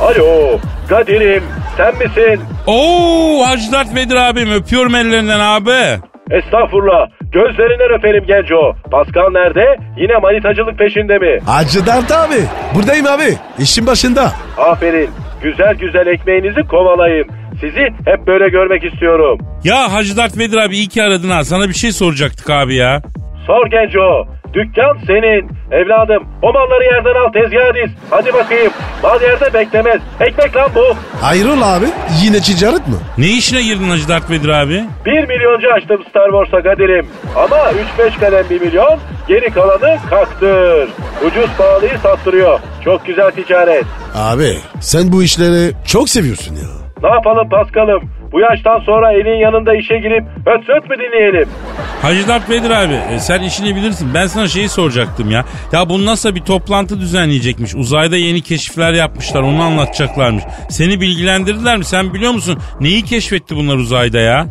Alo 0.00 0.60
Kadir'im 0.88 1.44
sen 1.78 1.94
misin? 1.94 2.40
Oo 2.66 3.42
Hacı 3.46 3.72
Dert 3.72 3.94
Vedir 3.94 4.16
abim 4.16 4.50
öpüyorum 4.52 4.94
ellerinden 4.94 5.40
abi. 5.40 6.00
Estağfurullah 6.30 7.06
gözlerinden 7.32 7.98
öperim 7.98 8.24
genco. 8.26 8.74
Pascal 8.90 9.30
nerede? 9.32 9.76
Yine 9.96 10.16
manitacılık 10.22 10.78
peşinde 10.78 11.18
mi? 11.18 11.38
Hacı 11.46 11.86
Dert 11.86 12.12
abi. 12.12 12.40
Buradayım 12.74 13.06
abi. 13.06 13.34
İşin 13.58 13.86
başında. 13.86 14.32
Aferin 14.58 15.10
güzel 15.42 15.74
güzel 15.74 16.06
ekmeğinizi 16.06 16.60
kovalayın. 16.62 17.26
Sizi 17.60 17.82
hep 18.04 18.26
böyle 18.26 18.48
görmek 18.48 18.84
istiyorum. 18.84 19.38
Ya 19.64 19.92
Hacı 19.92 20.16
Dert 20.16 20.38
Vedir 20.38 20.56
abi 20.56 20.76
iyi 20.76 20.88
ki 20.88 21.02
aradın 21.02 21.30
ha. 21.30 21.44
Sana 21.44 21.68
bir 21.68 21.74
şey 21.74 21.92
soracaktık 21.92 22.50
abi 22.50 22.74
ya. 22.74 23.02
Sor 23.46 23.66
genco. 23.70 24.26
Dükkan 24.54 24.98
senin. 25.06 25.50
Evladım 25.70 26.28
o 26.42 26.52
malları 26.52 26.84
yerden 26.84 27.14
al 27.14 27.32
tezgaha 27.32 27.74
diz. 27.74 27.90
Hadi 28.10 28.32
bakayım. 28.34 28.72
Mal 29.02 29.22
yerde 29.22 29.54
beklemez. 29.54 30.00
Ekmek 30.20 30.56
lan 30.56 30.70
bu. 30.74 30.84
Hayrola 31.20 31.74
abi? 31.74 31.86
Yine 32.22 32.40
ticaret 32.40 32.88
mi? 32.88 32.94
Ne 33.18 33.26
işine 33.26 33.62
girdin 33.62 33.90
Hacı 33.90 34.08
Dert 34.08 34.30
Vedir 34.30 34.48
abi? 34.48 34.84
Bir 35.06 35.28
milyoncu 35.28 35.68
açtım 35.72 36.02
Star 36.10 36.30
Wars'a 36.30 36.62
Kadir'im. 36.62 37.06
Ama 37.36 37.56
3-5 37.98 38.20
kalem 38.20 38.44
bir 38.50 38.60
milyon. 38.60 38.98
Geri 39.28 39.50
kalanı 39.50 39.98
kaktır. 40.10 40.88
Ucuz 41.26 41.50
pahalıyı 41.58 41.98
sattırıyor. 42.02 42.60
Çok 42.84 43.06
güzel 43.06 43.30
ticaret. 43.30 43.84
Abi 44.14 44.56
sen 44.80 45.12
bu 45.12 45.22
işleri 45.22 45.72
çok 45.86 46.08
seviyorsun 46.08 46.54
ya. 46.54 46.62
Ne 47.02 47.08
yapalım 47.08 47.48
Paskal'ım? 47.48 48.10
Bu 48.32 48.40
yaştan 48.40 48.78
sonra 48.78 49.12
elin 49.12 49.40
yanında 49.40 49.74
işe 49.74 49.98
girip 49.98 50.24
öt 50.46 50.64
söt 50.64 50.90
mü 50.90 50.96
dinleyelim? 50.98 51.48
Hacı 52.02 52.28
Dert 52.28 52.50
Vedir 52.50 52.70
abi 52.70 52.94
e, 53.14 53.18
sen 53.18 53.40
işini 53.42 53.76
bilirsin. 53.76 54.14
Ben 54.14 54.26
sana 54.26 54.48
şeyi 54.48 54.68
soracaktım 54.68 55.30
ya. 55.30 55.44
Ya 55.72 55.88
bu 55.88 56.06
NASA 56.06 56.34
bir 56.34 56.40
toplantı 56.40 57.00
düzenleyecekmiş. 57.00 57.74
Uzayda 57.74 58.16
yeni 58.16 58.40
keşifler 58.40 58.92
yapmışlar 58.92 59.40
onu 59.42 59.62
anlatacaklarmış. 59.62 60.44
Seni 60.70 61.00
bilgilendirdiler 61.00 61.76
mi? 61.76 61.84
Sen 61.84 62.14
biliyor 62.14 62.32
musun? 62.32 62.58
Neyi 62.80 63.04
keşfetti 63.04 63.56
bunlar 63.56 63.76
uzayda 63.76 64.18
ya? 64.18 64.46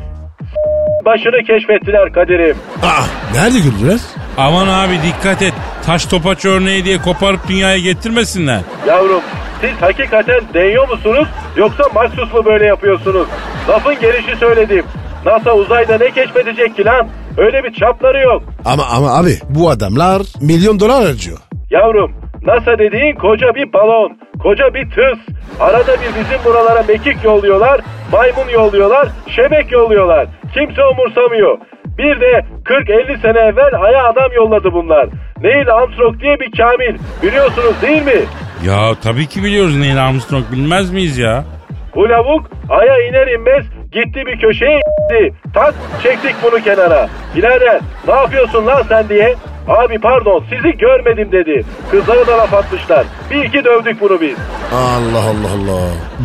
Başını 1.06 1.44
keşfettiler 1.48 2.14
Kadir'im. 2.14 2.58
Aa, 2.84 3.04
nerede 3.34 3.60
gördüler? 3.60 4.00
Aman 4.38 4.68
abi 4.68 4.94
dikkat 5.08 5.42
et. 5.42 5.54
Taş 5.86 6.06
topaç 6.06 6.46
örneği 6.46 6.86
diye 6.86 6.98
koparıp 6.98 7.48
dünyaya 7.50 7.78
getirmesinler. 7.80 8.60
Yavrum 8.88 9.22
siz 9.62 9.72
hakikaten 9.82 10.40
deniyor 10.54 10.90
musunuz 10.90 11.28
yoksa 11.58 11.84
maksus 11.96 12.34
mu 12.34 12.46
böyle 12.46 12.66
yapıyorsunuz? 12.66 13.28
Lafın 13.70 14.00
gelişi 14.00 14.36
söyledim. 14.36 14.86
NASA 15.26 15.54
uzayda 15.54 15.98
ne 15.98 16.12
keşfedecek 16.12 16.76
ki 16.76 16.86
lan? 16.86 17.08
Öyle 17.38 17.64
bir 17.64 17.74
çapları 17.74 18.20
yok. 18.20 18.44
Ama 18.66 18.84
ama 18.86 19.18
abi 19.18 19.32
bu 19.50 19.70
adamlar 19.70 20.22
milyon 20.42 20.80
dolar 20.80 21.04
harcıyor. 21.06 21.38
Yavrum 21.72 22.12
NASA 22.44 22.80
dediğin 22.80 23.16
koca 23.16 23.56
bir 23.56 23.74
balon, 23.74 24.18
koca 24.44 24.74
bir 24.74 24.90
tıs. 24.90 25.20
Arada 25.60 25.94
bir 25.94 26.08
bizim 26.20 26.46
buralara 26.46 26.84
mekik 26.88 27.24
yolluyorlar, 27.24 27.82
maymun 28.12 28.50
yolluyorlar, 28.54 29.08
şebek 29.36 29.72
yolluyorlar. 29.72 30.28
Kimse 30.54 30.82
umursamıyor. 30.86 31.58
Bir 31.98 32.22
de 32.22 32.46
40-50 32.66 33.22
sene 33.22 33.40
evvel 33.40 33.82
Ay'a 33.82 34.04
adam 34.10 34.32
yolladı 34.36 34.74
bunlar. 34.74 35.10
Neil 35.42 35.70
Armstrong 35.74 36.20
diye 36.22 36.40
bir 36.40 36.52
kamil. 36.58 36.98
Biliyorsunuz 37.24 37.74
değil 37.82 38.04
mi? 38.04 38.22
Ya 38.66 38.92
tabii 39.04 39.28
ki 39.28 39.44
biliyoruz 39.44 39.78
Neil 39.78 40.06
Armstrong 40.06 40.44
bilmez 40.52 40.92
miyiz 40.92 41.18
ya? 41.18 41.44
Bu 41.98 42.10
lavuk 42.10 42.46
Ay'a 42.70 42.98
iner 43.10 43.28
inmez 43.28 43.66
gitti 43.92 44.26
bir 44.26 44.40
köşeye 44.40 44.76
gitti. 44.80 45.34
Tak 45.54 45.74
çektik 46.04 46.36
bunu 46.44 46.64
kenara. 46.64 47.08
Birader 47.36 47.80
ne 48.08 48.14
yapıyorsun 48.14 48.66
lan 48.68 48.84
sen 48.90 49.10
diye. 49.10 49.36
Abi 49.68 50.00
pardon 50.00 50.44
sizi 50.50 50.78
görmedim 50.78 51.32
dedi. 51.32 51.64
Kızlara 51.92 52.28
da 52.28 52.38
laf 52.38 52.54
atmışlar. 52.54 53.06
Bir 53.32 53.44
iki 53.44 53.64
dövdük 53.66 54.02
bunu 54.02 54.22
biz. 54.22 54.38
Allah 54.74 55.20
Allah 55.20 55.52
Allah. 55.58 55.82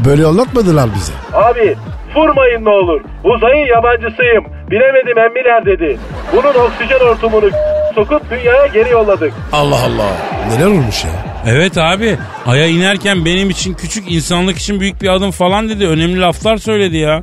Böyle 0.07 0.27
anlatmadılar 0.27 0.89
bize. 0.95 1.13
Abi 1.33 1.77
vurmayın 2.15 2.65
ne 2.65 2.71
olur. 2.71 3.01
Uzayın 3.25 3.67
yabancısıyım. 3.67 4.45
Bilemedim 4.71 5.19
emmiler 5.19 5.67
dedi. 5.67 5.99
Bunun 6.33 6.55
oksijen 6.67 7.01
hortumunu 7.07 7.51
sokup 7.95 8.31
dünyaya 8.31 8.67
geri 8.67 8.91
yolladık. 8.91 9.33
Allah 9.53 9.77
Allah. 9.87 10.11
Neler 10.49 10.67
olmuş 10.67 11.05
ya? 11.05 11.11
Evet 11.47 11.79
abi 11.79 12.17
Ay'a 12.47 12.67
inerken 12.67 13.25
benim 13.25 13.51
için 13.51 13.75
küçük 13.75 14.13
insanlık 14.13 14.57
için 14.57 14.81
büyük 14.81 15.03
bir 15.03 15.09
adım 15.09 15.31
falan 15.31 15.69
dedi. 15.69 15.87
Önemli 15.87 16.21
laflar 16.21 16.57
söyledi 16.57 16.97
ya. 16.97 17.23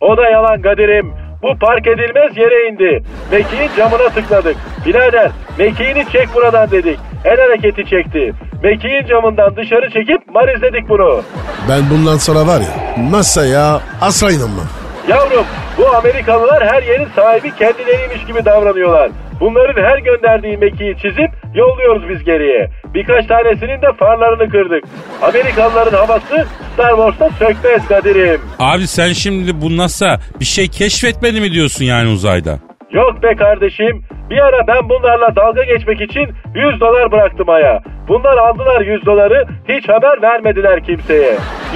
O 0.00 0.16
da 0.16 0.30
yalan 0.30 0.62
Kadir'im. 0.62 1.12
Bu 1.42 1.58
park 1.58 1.86
edilmez 1.86 2.36
yere 2.36 2.68
indi. 2.68 3.02
Mekiğin 3.32 3.70
camına 3.76 4.08
tıkladık. 4.08 4.56
Birader 4.86 5.30
mekiğini 5.58 6.04
çek 6.12 6.28
buradan 6.34 6.70
dedik. 6.70 6.98
El 7.24 7.36
hareketi 7.40 7.90
çekti. 7.90 8.32
Mekiğin 8.62 9.06
camından 9.06 9.56
dışarı 9.56 9.90
çekip 9.90 10.34
marizledik 10.34 10.88
bunu. 10.88 11.22
Ben 11.68 11.80
bundan 11.90 12.16
sonra 12.16 12.46
var 12.46 12.60
ya 12.60 13.02
masaya 13.10 13.80
asla 14.00 14.30
inanmam. 14.32 14.66
Yavrum 15.08 15.46
bu 15.78 15.96
Amerikalılar 15.96 16.66
her 16.66 16.82
yerin 16.82 17.08
sahibi 17.16 17.50
kendileriymiş 17.56 18.24
gibi 18.26 18.44
davranıyorlar. 18.44 19.10
Bunların 19.40 19.82
her 19.82 19.98
gönderdiği 19.98 20.56
mekiği 20.56 20.94
çizip 20.96 21.30
yolluyoruz 21.54 22.08
biz 22.08 22.24
geriye. 22.24 22.70
Birkaç 22.94 23.26
tanesinin 23.26 23.82
de 23.82 23.92
farlarını 23.98 24.50
kırdık. 24.50 24.84
Amerikalıların 25.22 25.96
havası 25.96 26.46
Star 26.74 26.90
Wars'ta 26.90 27.30
sökmez 27.30 27.88
Kadir'im. 27.88 28.40
Abi 28.58 28.86
sen 28.86 29.12
şimdi 29.12 29.60
bu 29.62 29.76
NASA 29.76 30.18
bir 30.40 30.44
şey 30.44 30.68
keşfetmedi 30.68 31.40
mi 31.40 31.52
diyorsun 31.52 31.84
yani 31.84 32.08
uzayda? 32.10 32.58
Yok 32.90 33.22
be 33.22 33.36
kardeşim. 33.36 34.02
Bir 34.30 34.38
ara 34.38 34.66
ben 34.66 34.88
bunlarla 34.88 35.36
dalga 35.36 35.62
geçmek 35.62 36.00
için 36.00 36.26
100 36.54 36.80
dolar 36.80 37.12
bıraktım 37.12 37.48
aya. 37.48 37.82
Bunlar 38.08 38.36
aldılar 38.36 38.80
100 38.80 39.06
doları 39.06 39.46
hiç 39.68 39.88
haber 39.88 40.22
vermediler 40.22 40.84
kimseye. 40.84 41.34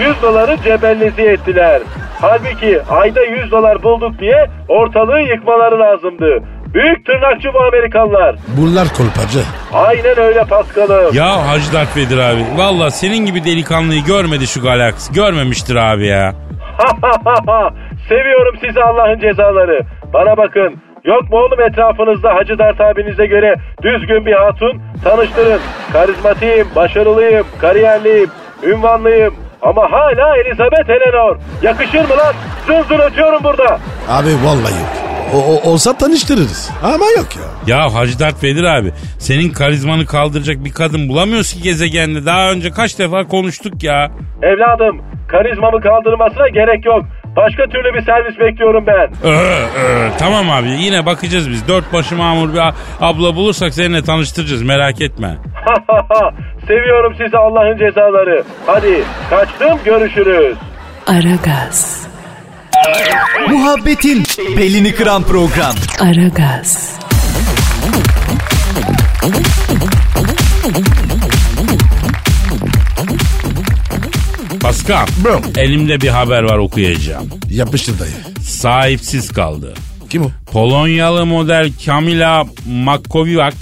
100 0.09 0.23
doları 0.23 0.57
cebellezi 0.65 1.23
ettiler. 1.23 1.83
Halbuki 2.21 2.83
ayda 2.91 3.23
100 3.25 3.51
dolar 3.51 3.83
bulduk 3.83 4.19
diye 4.19 4.47
ortalığı 4.69 5.21
yıkmaları 5.21 5.79
lazımdı. 5.81 6.43
Büyük 6.75 7.07
tırnakçı 7.07 7.49
bu 7.55 7.61
Amerikalılar. 7.63 8.37
Bunlar 8.49 8.89
kolpacı. 8.89 9.41
Aynen 9.73 10.19
öyle 10.19 10.45
Paskal'ım. 10.45 11.15
Ya 11.15 11.49
Hacı 11.49 11.73
Dert 11.73 11.97
Vedir 11.97 12.19
abi. 12.19 12.45
Valla 12.57 12.91
senin 12.91 13.27
gibi 13.27 13.45
delikanlıyı 13.45 14.05
görmedi 14.05 14.47
şu 14.47 14.63
galaksi. 14.63 15.13
Görmemiştir 15.13 15.77
abi 15.77 16.07
ya. 16.07 16.35
Seviyorum 18.09 18.55
sizi 18.67 18.81
Allah'ın 18.83 19.19
cezaları. 19.19 19.81
Bana 20.13 20.37
bakın. 20.37 20.77
Yok 21.05 21.23
mu 21.31 21.37
oğlum 21.39 21.61
etrafınızda 21.61 22.35
Hacı 22.35 22.59
Dert 22.59 22.81
abinize 22.81 23.27
göre 23.27 23.55
düzgün 23.83 24.27
bir 24.27 24.33
hatun? 24.33 24.83
Tanıştırın. 25.05 25.61
Karizmatiyim, 25.93 26.67
başarılıyım, 26.77 27.47
kariyerliyim, 27.61 28.31
ünvanlıyım. 28.63 29.35
Ama 29.63 29.93
hala 29.93 30.37
Elizabeth 30.37 30.91
Eleanor. 30.91 31.37
Yakışır 31.63 32.01
mı 32.09 32.17
lan? 32.19 32.35
Zın 32.67 32.83
zın 32.83 32.99
ötüyorum 32.99 33.45
burada. 33.45 33.79
Abi 34.09 34.29
vallahi 34.45 34.73
yok. 34.73 35.12
O, 35.35 35.37
o, 35.39 35.71
olsa 35.71 35.99
tanıştırırız. 35.99 36.71
Ama 36.83 37.05
yok 37.17 37.27
ya. 37.37 37.77
Ya 37.77 37.95
Hacı 37.95 38.19
Dert 38.19 38.45
Vedir 38.45 38.65
abi. 38.65 38.93
Senin 39.19 39.51
karizmanı 39.51 40.07
kaldıracak 40.07 40.65
bir 40.65 40.73
kadın 40.73 41.09
bulamıyoruz 41.09 41.53
ki 41.53 41.63
gezegende. 41.63 42.27
Daha 42.27 42.51
önce 42.53 42.71
kaç 42.71 42.99
defa 42.99 43.25
konuştuk 43.25 43.83
ya. 43.83 44.11
Evladım, 44.43 45.03
karizmamı 45.29 45.81
kaldırmasına 45.81 46.49
gerek 46.49 46.87
yok. 46.87 47.05
Başka 47.37 47.63
türlü 47.67 47.95
bir 47.95 48.05
servis 48.05 48.39
bekliyorum 48.41 48.85
ben. 48.87 49.31
Ee, 49.31 49.31
e, 49.31 50.11
tamam 50.19 50.51
abi 50.51 50.69
yine 50.71 51.07
bakacağız 51.07 51.51
biz. 51.51 51.69
Dört 51.69 51.93
başı 51.93 52.17
mamur 52.17 52.53
bir 52.55 52.61
abla 53.01 53.35
bulursak 53.37 53.75
seninle 53.75 54.03
tanıştıracağız 54.03 54.63
merak 54.63 55.01
etme. 55.01 55.39
Seviyorum 56.67 57.15
sizi 57.19 57.37
Allah'ın 57.39 57.79
cezaları. 57.79 58.45
Hadi 58.67 59.03
kaçtım 59.31 59.79
görüşürüz. 59.85 60.57
Aragaz, 61.07 62.07
Muhabbetin 63.51 64.25
belini 64.57 64.95
kıran 64.95 65.23
program. 65.23 65.75
Aragaz, 66.01 66.93
Pascal. 74.61 75.07
Bro. 75.25 75.41
Elimde 75.57 76.01
bir 76.01 76.09
haber 76.09 76.43
var 76.43 76.59
okuyacağım. 76.59 77.29
Yapıştır 77.51 77.99
dayı. 77.99 78.13
Sahipsiz 78.43 79.33
kaldı. 79.33 79.75
Kim 80.11 80.23
o? 80.23 80.31
Polonyalı 80.53 81.27
model 81.27 81.73
Kamila 81.87 82.45
Makoviak 82.71 83.55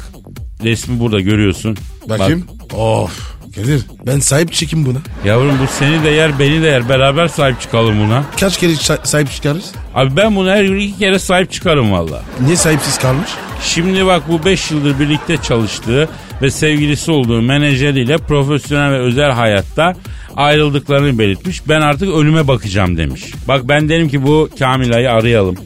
resmi 0.64 1.00
burada 1.00 1.20
görüyorsun. 1.20 1.76
Bakayım. 2.08 2.44
Of. 2.74 3.30
Kadir 3.60 3.82
ben 4.06 4.18
sahip 4.18 4.52
çıkayım 4.52 4.86
buna. 4.86 4.98
Yavrum 5.24 5.58
bu 5.62 5.66
seni 5.78 6.04
de 6.04 6.08
yer 6.10 6.38
beni 6.38 6.62
de 6.62 6.66
yer 6.66 6.88
beraber 6.88 7.28
sahip 7.28 7.60
çıkalım 7.60 8.00
buna. 8.00 8.24
Kaç 8.40 8.58
kere 8.58 8.72
sa- 8.72 9.06
sahip 9.06 9.30
çıkarız? 9.30 9.72
Abi 9.94 10.16
ben 10.16 10.36
buna 10.36 10.50
her 10.50 10.64
gün 10.64 10.78
iki 10.78 10.98
kere 10.98 11.18
sahip 11.18 11.52
çıkarım 11.52 11.92
valla. 11.92 12.22
Niye 12.40 12.56
sahipsiz 12.56 12.98
kalmış? 12.98 13.28
Şimdi 13.62 14.06
bak 14.06 14.22
bu 14.28 14.44
5 14.44 14.70
yıldır 14.70 14.98
birlikte 15.00 15.36
çalıştığı 15.36 16.08
ve 16.42 16.50
sevgilisi 16.50 17.10
olduğu 17.10 17.42
menajeriyle 17.42 18.16
profesyonel 18.18 18.90
ve 18.92 18.98
özel 18.98 19.30
hayatta 19.30 19.94
ayrıldıklarını 20.36 21.18
belirtmiş. 21.18 21.68
Ben 21.68 21.80
artık 21.80 22.08
ölüme 22.08 22.48
bakacağım 22.48 22.96
demiş. 22.96 23.22
Bak 23.48 23.68
ben 23.68 23.88
derim 23.88 24.08
ki 24.08 24.22
bu 24.22 24.48
Kamila'yı 24.58 25.10
arayalım. 25.10 25.56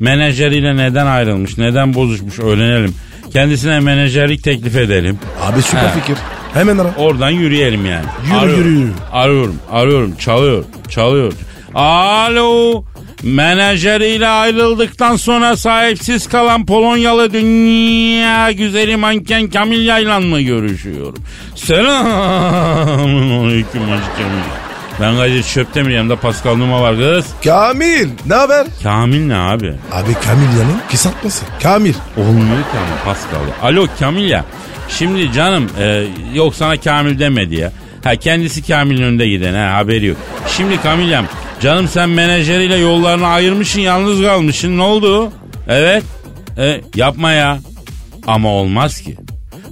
Menajeriyle 0.00 0.76
neden 0.76 1.06
ayrılmış, 1.06 1.58
neden 1.58 1.94
bozuşmuş 1.94 2.38
öğrenelim. 2.38 2.94
Kendisine 3.32 3.80
menajerlik 3.80 4.44
teklif 4.44 4.76
edelim. 4.76 5.18
Abi 5.42 5.62
süper 5.62 5.88
He. 5.88 6.00
fikir. 6.00 6.16
Hemen 6.54 6.78
ara. 6.78 6.88
Oradan 6.98 7.30
yürüyelim 7.30 7.86
yani. 7.86 8.04
Yürü, 8.26 8.34
arıyorum, 8.36 8.64
yürü, 8.68 8.78
yürü. 8.80 8.90
Arıyorum, 9.12 9.56
arıyorum, 9.72 10.16
çalıyor, 10.16 10.64
çalıyor. 10.90 11.32
Alo, 11.74 12.84
menajeriyle 13.22 14.28
ayrıldıktan 14.28 15.16
sonra 15.16 15.56
sahipsiz 15.56 16.28
kalan 16.28 16.66
Polonyalı 16.66 17.32
dünya 17.32 18.52
güzeli 18.52 18.96
manken 18.96 19.50
Kamil 19.50 19.86
Yaylan 19.86 20.22
mı 20.22 20.40
görüşüyorum? 20.40 21.22
Selamun 21.54 23.44
aleyküm 23.44 23.80
Kamil. 23.82 24.42
Ben 25.00 25.16
Kadir 25.16 25.42
Çöptemir 25.42 25.90
yanımda 25.90 26.16
Pascal 26.16 26.56
Numa 26.56 26.80
var 26.82 26.96
kız. 26.96 27.26
Kamil 27.44 28.08
ne 28.26 28.34
haber? 28.34 28.66
Kamil 28.82 29.26
ne 29.26 29.36
abi? 29.36 29.74
Abi 29.92 30.14
Kamilyanın 30.14 30.80
kısaltması. 30.90 31.44
Kamil. 31.62 31.94
Olmuyor 32.16 32.56
ki 32.56 32.76
ama 32.76 33.04
Pascal. 33.14 33.40
Alo 33.70 33.86
Kamil 33.98 34.30
ya. 34.30 34.44
Şimdi 34.98 35.32
canım 35.32 35.70
e, 35.78 36.04
yok 36.34 36.54
sana 36.54 36.80
Kamil 36.80 37.18
demedi 37.18 37.54
ya. 37.54 37.72
Ha 38.04 38.16
kendisi 38.16 38.66
Kamil'in 38.66 39.02
önünde 39.02 39.28
giden 39.28 39.54
ha 39.54 39.76
haberi 39.76 40.06
yok. 40.06 40.16
Şimdi 40.56 40.80
Kamilyam 40.82 41.26
canım 41.60 41.88
sen 41.88 42.08
menajeriyle 42.08 42.76
yollarını 42.76 43.26
ayırmışsın 43.26 43.80
yalnız 43.80 44.22
kalmışsın 44.22 44.78
ne 44.78 44.82
oldu? 44.82 45.32
Evet. 45.68 46.02
E, 46.58 46.80
yapma 46.94 47.32
ya. 47.32 47.58
Ama 48.26 48.48
olmaz 48.48 49.00
ki. 49.00 49.16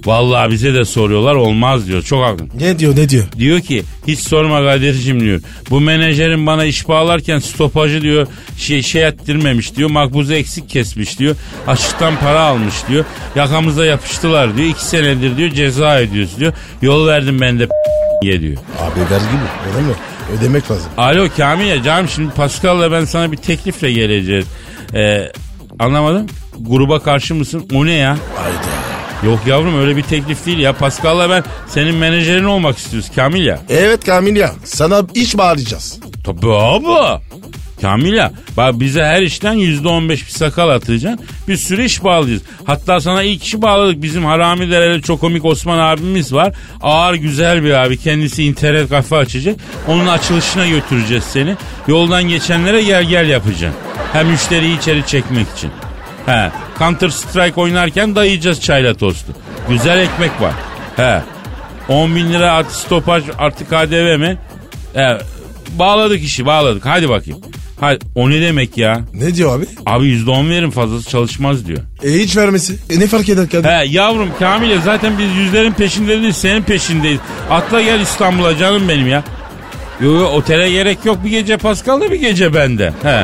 Vallahi 0.05 0.51
bize 0.51 0.73
de 0.73 0.85
soruyorlar 0.85 1.35
olmaz 1.35 1.87
diyor. 1.87 2.01
Çok 2.03 2.25
haklı. 2.25 2.45
Ne 2.59 2.79
diyor 2.79 2.95
ne 2.95 3.09
diyor? 3.09 3.23
Diyor 3.37 3.59
ki 3.59 3.83
hiç 4.07 4.19
sorma 4.19 4.63
Kadir'cim 4.63 5.19
diyor. 5.19 5.41
Bu 5.69 5.81
menajerin 5.81 6.47
bana 6.47 6.65
iş 6.65 6.87
bağlarken 6.87 7.39
stopajı 7.39 8.01
diyor 8.01 8.27
şey, 8.57 8.81
şey 8.81 9.07
ettirmemiş 9.07 9.75
diyor. 9.75 9.89
Makbuzu 9.89 10.33
eksik 10.33 10.69
kesmiş 10.69 11.19
diyor. 11.19 11.35
Açıktan 11.67 12.13
para 12.19 12.39
almış 12.39 12.75
diyor. 12.89 13.05
Yakamıza 13.35 13.85
yapıştılar 13.85 14.57
diyor. 14.57 14.67
İki 14.67 14.85
senedir 14.85 15.37
diyor 15.37 15.49
ceza 15.49 15.99
ediyoruz 15.99 16.39
diyor. 16.39 16.53
Yol 16.81 17.07
verdim 17.07 17.41
ben 17.41 17.59
de 17.59 17.67
ye 18.23 18.41
diyor. 18.41 18.57
Abi 18.79 18.99
vergi 18.99 19.33
mi? 19.33 19.49
Öyle 19.77 19.87
mi? 19.87 19.93
Ödemek 20.39 20.71
lazım. 20.71 20.91
Alo 20.97 21.27
Kamil 21.37 21.65
ya 21.65 21.83
canım 21.83 22.09
şimdi 22.09 22.33
Pascal'la 22.33 22.91
ben 22.91 23.05
sana 23.05 23.31
bir 23.31 23.37
teklifle 23.37 23.91
geleceğiz. 23.91 24.45
Ee, 24.93 25.31
anlamadım. 25.79 26.27
Gruba 26.59 26.99
karşı 26.99 27.35
mısın? 27.35 27.67
O 27.73 27.85
ne 27.85 27.91
ya? 27.91 28.09
Hayda. 28.09 28.90
Yok 29.25 29.39
yavrum 29.47 29.79
öyle 29.81 29.97
bir 29.97 30.03
teklif 30.03 30.45
değil 30.45 30.57
ya. 30.59 30.73
Pascal'la 30.73 31.29
ben 31.29 31.43
senin 31.67 31.95
menajerin 31.95 32.43
olmak 32.43 32.77
istiyoruz 32.77 33.11
Kamil 33.15 33.45
ya. 33.45 33.59
Evet 33.69 34.05
Kamil 34.05 34.35
ya. 34.35 34.51
Sana 34.63 35.03
iş 35.13 35.37
bağlayacağız. 35.37 35.99
Tabii 36.23 36.53
abi. 36.53 37.21
Kamil 37.81 38.13
ya 38.13 38.31
bak 38.57 38.79
bize 38.79 39.03
her 39.03 39.21
işten 39.21 39.53
yüzde 39.53 39.87
on 39.87 40.09
beş 40.09 40.25
bir 40.25 40.31
sakal 40.31 40.69
atacaksın. 40.69 41.25
Bir 41.47 41.57
sürü 41.57 41.83
iş 41.83 42.03
bağlayacağız. 42.03 42.41
Hatta 42.65 42.99
sana 43.01 43.23
ilk 43.23 43.43
işi 43.43 43.61
bağladık. 43.61 44.01
Bizim 44.01 44.25
Harami 44.25 44.71
Dereli 44.71 45.01
çok 45.01 45.21
komik 45.21 45.45
Osman 45.45 45.79
abimiz 45.79 46.33
var. 46.33 46.53
Ağır 46.81 47.13
güzel 47.13 47.63
bir 47.63 47.71
abi. 47.71 47.97
Kendisi 47.97 48.43
internet 48.43 48.89
kafe 48.89 49.15
açacak. 49.15 49.55
Onun 49.87 50.07
açılışına 50.07 50.67
götüreceğiz 50.67 51.23
seni. 51.23 51.55
Yoldan 51.87 52.23
geçenlere 52.23 52.83
gel 52.83 53.03
gel 53.03 53.29
yapacaksın. 53.29 53.79
Hem 54.13 54.27
müşteriyi 54.27 54.77
içeri 54.77 55.05
çekmek 55.07 55.47
için. 55.57 55.71
He. 56.25 56.51
Counter 56.79 57.09
Strike 57.09 57.61
oynarken 57.61 58.15
dayayacağız 58.15 58.61
çayla 58.61 58.93
tostu. 58.93 59.33
Güzel 59.69 59.97
ekmek 59.99 60.41
var. 60.41 60.53
He. 60.95 61.21
10 61.89 62.15
bin 62.15 62.33
lira 62.33 62.51
artı 62.51 62.77
stopaj 62.79 63.23
artı 63.37 63.65
KDV 63.65 64.17
mi? 64.19 64.37
He. 64.93 65.17
Bağladık 65.69 66.23
işi 66.23 66.45
bağladık. 66.45 66.85
Hadi 66.85 67.09
bakayım. 67.09 67.39
Hadi. 67.79 67.99
O 68.15 68.29
ne 68.29 68.41
demek 68.41 68.77
ya? 68.77 69.01
Ne 69.13 69.35
diyor 69.35 69.57
abi? 69.57 69.65
Abi 69.85 70.05
yüzde 70.05 70.31
on 70.31 70.49
verin 70.49 70.71
fazlası 70.71 71.09
çalışmaz 71.09 71.67
diyor. 71.67 71.79
E 72.03 72.11
hiç 72.11 72.37
vermesi. 72.37 72.75
E 72.89 72.99
ne 72.99 73.07
fark 73.07 73.29
eder 73.29 73.49
Kadir? 73.49 73.69
He 73.69 73.85
yavrum 73.87 74.29
Kamil'e 74.39 74.81
zaten 74.81 75.13
biz 75.19 75.35
yüzlerin 75.37 75.71
peşinde 75.71 76.21
değil 76.21 76.33
senin 76.33 76.61
peşindeyiz. 76.61 77.19
Atla 77.49 77.81
gel 77.81 77.99
İstanbul'a 77.99 78.57
canım 78.57 78.89
benim 78.89 79.07
ya. 79.07 79.23
Yo, 80.01 80.15
yo 80.15 80.25
otele 80.25 80.71
gerek 80.71 81.05
yok 81.05 81.17
bir 81.23 81.29
gece 81.29 81.57
Pascal'da 81.57 82.11
bir 82.11 82.19
gece 82.19 82.53
bende. 82.53 82.93
He. 83.03 83.23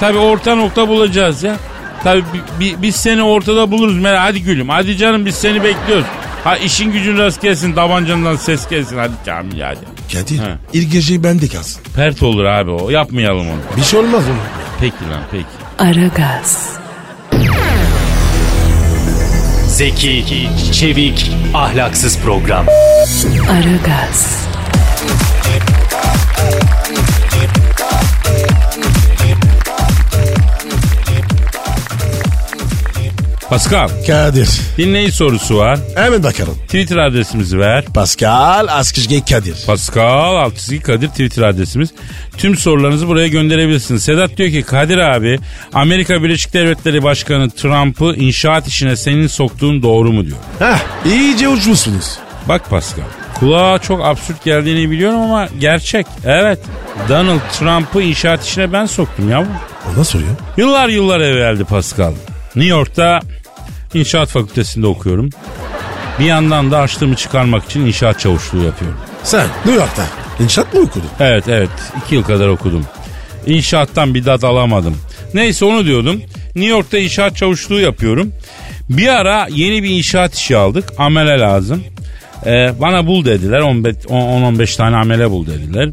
Tabi 0.00 0.18
orta 0.18 0.54
nokta 0.54 0.88
bulacağız 0.88 1.42
ya. 1.42 1.56
Tabi 2.04 2.20
bi- 2.20 2.60
bi- 2.60 2.82
biz 2.82 2.96
seni 2.96 3.22
ortada 3.22 3.70
buluruz. 3.70 3.98
Merak 3.98 4.20
hadi 4.20 4.42
gülüm 4.42 4.68
hadi 4.68 4.96
canım 4.96 5.26
biz 5.26 5.34
seni 5.34 5.64
bekliyoruz. 5.64 6.06
Ha 6.44 6.56
işin 6.56 6.92
gücün 6.92 7.18
rast 7.18 7.42
gelsin 7.42 7.72
tabancandan 7.72 8.36
ses 8.36 8.68
gelsin 8.68 8.98
hadi 8.98 9.12
Kamil 9.26 9.60
hadi. 9.60 9.78
Kadir 10.12 10.38
He. 10.38 10.56
ilk 10.72 10.92
gece 10.92 11.22
bende 11.24 11.48
kalsın. 11.48 11.82
Pert 11.96 12.22
olur 12.22 12.44
abi 12.44 12.70
o 12.70 12.90
yapmayalım 12.90 13.46
onu. 13.50 13.60
Bir 13.76 13.82
şey 13.82 14.00
olmaz 14.00 14.22
onun. 14.28 14.38
Peki 14.80 15.10
lan 15.10 15.20
peki. 15.30 15.44
Aragaz, 15.78 16.68
Zeki, 19.68 20.24
çevik, 20.72 21.30
ahlaksız 21.54 22.18
program. 22.18 22.66
Aragaz, 23.50 24.46
Pascal 33.50 33.88
Kadir. 34.06 34.48
dinleyici 34.78 35.12
sorusu 35.12 35.56
var. 35.56 35.78
Hemen 35.94 36.22
bakalım. 36.22 36.54
Twitter 36.54 36.96
adresimizi 36.96 37.58
ver. 37.58 37.84
Pascal 37.84 38.66
Askışge 38.68 39.20
Kadir. 39.24 39.54
Pascal 39.66 40.36
Altçizgi 40.36 40.80
Kadir 40.80 41.08
Twitter 41.08 41.42
adresimiz. 41.42 41.90
Tüm 42.36 42.56
sorularınızı 42.56 43.08
buraya 43.08 43.28
gönderebilirsiniz. 43.28 44.02
Sedat 44.04 44.36
diyor 44.36 44.50
ki 44.50 44.62
Kadir 44.62 44.98
abi 44.98 45.38
Amerika 45.72 46.22
Birleşik 46.22 46.52
Devletleri 46.52 47.02
Başkanı 47.02 47.50
Trump'ı 47.50 48.14
inşaat 48.16 48.66
işine 48.68 48.96
senin 48.96 49.26
soktuğun 49.26 49.82
doğru 49.82 50.12
mu 50.12 50.26
diyor. 50.26 50.38
Heh 50.58 50.78
iyice 51.12 51.48
uçmuşsunuz. 51.48 52.18
Bak 52.48 52.70
Pascal 52.70 53.04
kulağa 53.34 53.78
çok 53.78 54.04
absürt 54.04 54.44
geldiğini 54.44 54.90
biliyorum 54.90 55.20
ama 55.20 55.48
gerçek. 55.60 56.06
Evet 56.24 56.58
Donald 57.08 57.40
Trump'ı 57.58 58.02
inşaat 58.02 58.44
işine 58.46 58.72
ben 58.72 58.86
soktum 58.86 59.30
yavrum. 59.30 59.52
O 59.86 60.00
nasıl 60.00 60.18
oluyor? 60.18 60.32
Yıllar 60.56 60.88
yıllar 60.88 61.20
evveldi 61.20 61.64
Pascal. 61.64 62.12
New 62.56 62.70
York'ta 62.70 63.20
inşaat 63.94 64.28
fakültesinde 64.28 64.86
okuyorum. 64.86 65.30
Bir 66.18 66.24
yandan 66.24 66.70
da 66.70 66.78
açlığımı 66.78 67.16
çıkarmak 67.16 67.64
için 67.64 67.86
inşaat 67.86 68.20
çavuşluğu 68.20 68.62
yapıyorum. 68.62 68.98
Sen 69.22 69.46
New 69.64 69.80
York'ta 69.80 70.06
inşaat 70.40 70.74
mı 70.74 70.80
okudun? 70.80 71.08
Evet 71.20 71.48
evet 71.48 71.68
iki 72.04 72.14
yıl 72.14 72.22
kadar 72.22 72.48
okudum. 72.48 72.84
İnşaattan 73.46 74.14
bir 74.14 74.24
dat 74.24 74.44
alamadım. 74.44 74.96
Neyse 75.34 75.64
onu 75.64 75.84
diyordum. 75.86 76.22
New 76.54 76.70
York'ta 76.70 76.98
inşaat 76.98 77.36
çavuşluğu 77.36 77.80
yapıyorum. 77.80 78.32
Bir 78.88 79.08
ara 79.08 79.46
yeni 79.50 79.82
bir 79.82 79.90
inşaat 79.90 80.34
işi 80.34 80.56
aldık. 80.56 80.92
Amele 80.98 81.38
lazım. 81.38 81.84
Ee, 82.46 82.72
bana 82.80 83.06
bul 83.06 83.24
dediler. 83.24 83.60
10-15 83.60 84.76
tane 84.76 84.96
amele 84.96 85.30
bul 85.30 85.46
dediler. 85.46 85.88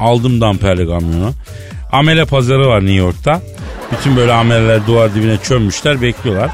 Aldım 0.00 0.40
damperli 0.40 0.86
kamyonu. 0.86 1.32
Amele 1.92 2.24
pazarı 2.24 2.68
var 2.68 2.80
New 2.80 2.94
York'ta. 2.94 3.40
Bütün 3.92 4.16
böyle 4.16 4.32
ameleler 4.32 4.86
duvar 4.86 5.14
dibine 5.14 5.36
çömmüşler 5.36 6.02
bekliyorlar. 6.02 6.50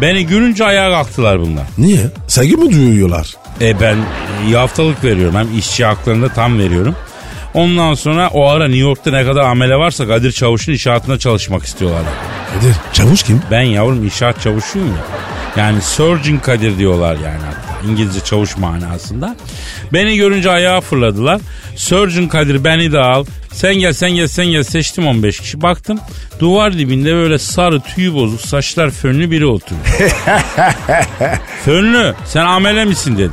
Beni 0.00 0.26
görünce 0.26 0.64
ayağa 0.64 0.90
kalktılar 0.90 1.40
bunlar. 1.40 1.64
Niye? 1.78 2.00
Saygı 2.26 2.58
mı 2.58 2.70
duyuyorlar? 2.70 3.34
E 3.60 3.80
ben 3.80 3.96
iyi 4.46 4.56
haftalık 4.56 5.04
veriyorum. 5.04 5.34
Hem 5.36 5.58
işçi 5.58 5.84
haklarını 5.84 6.22
da 6.22 6.28
tam 6.34 6.58
veriyorum. 6.58 6.96
Ondan 7.54 7.94
sonra 7.94 8.28
o 8.28 8.48
ara 8.48 8.64
New 8.64 8.78
York'ta 8.80 9.10
ne 9.10 9.24
kadar 9.24 9.40
amele 9.42 9.76
varsa 9.76 10.06
Kadir 10.06 10.32
Çavuş'un 10.32 10.72
inşaatında 10.72 11.18
çalışmak 11.18 11.62
istiyorlar. 11.64 12.02
Kadir 12.54 12.74
çavuş 12.92 13.22
kim? 13.22 13.42
Ben 13.50 13.62
yavrum 13.62 14.04
inşaat 14.04 14.40
çavuşuyum 14.42 14.88
ya. 14.88 15.04
Yani 15.56 15.82
Surgeon 15.82 16.38
Kadir 16.38 16.78
diyorlar 16.78 17.14
yani 17.14 17.40
hatta. 17.46 17.88
İngilizce 17.90 18.20
çavuş 18.20 18.56
manasında. 18.56 19.36
Beni 19.92 20.16
görünce 20.16 20.50
ayağa 20.50 20.80
fırladılar. 20.80 21.40
Surgeon 21.80 22.28
Kadir 22.28 22.64
beni 22.64 22.92
de 22.92 22.98
al. 22.98 23.24
Sen 23.52 23.74
gel 23.74 23.92
sen 23.92 24.10
gel 24.10 24.28
sen 24.28 24.46
gel 24.46 24.62
seçtim 24.62 25.06
15 25.06 25.40
kişi. 25.40 25.62
Baktım 25.62 26.00
duvar 26.40 26.78
dibinde 26.78 27.14
böyle 27.14 27.38
sarı 27.38 27.80
tüyü 27.80 28.14
bozuk 28.14 28.40
saçlar 28.40 28.90
fönlü 28.90 29.30
biri 29.30 29.46
oturuyor. 29.46 29.84
Fönlü 31.64 32.14
sen 32.24 32.44
amele 32.44 32.84
misin 32.84 33.18
dedi. 33.18 33.32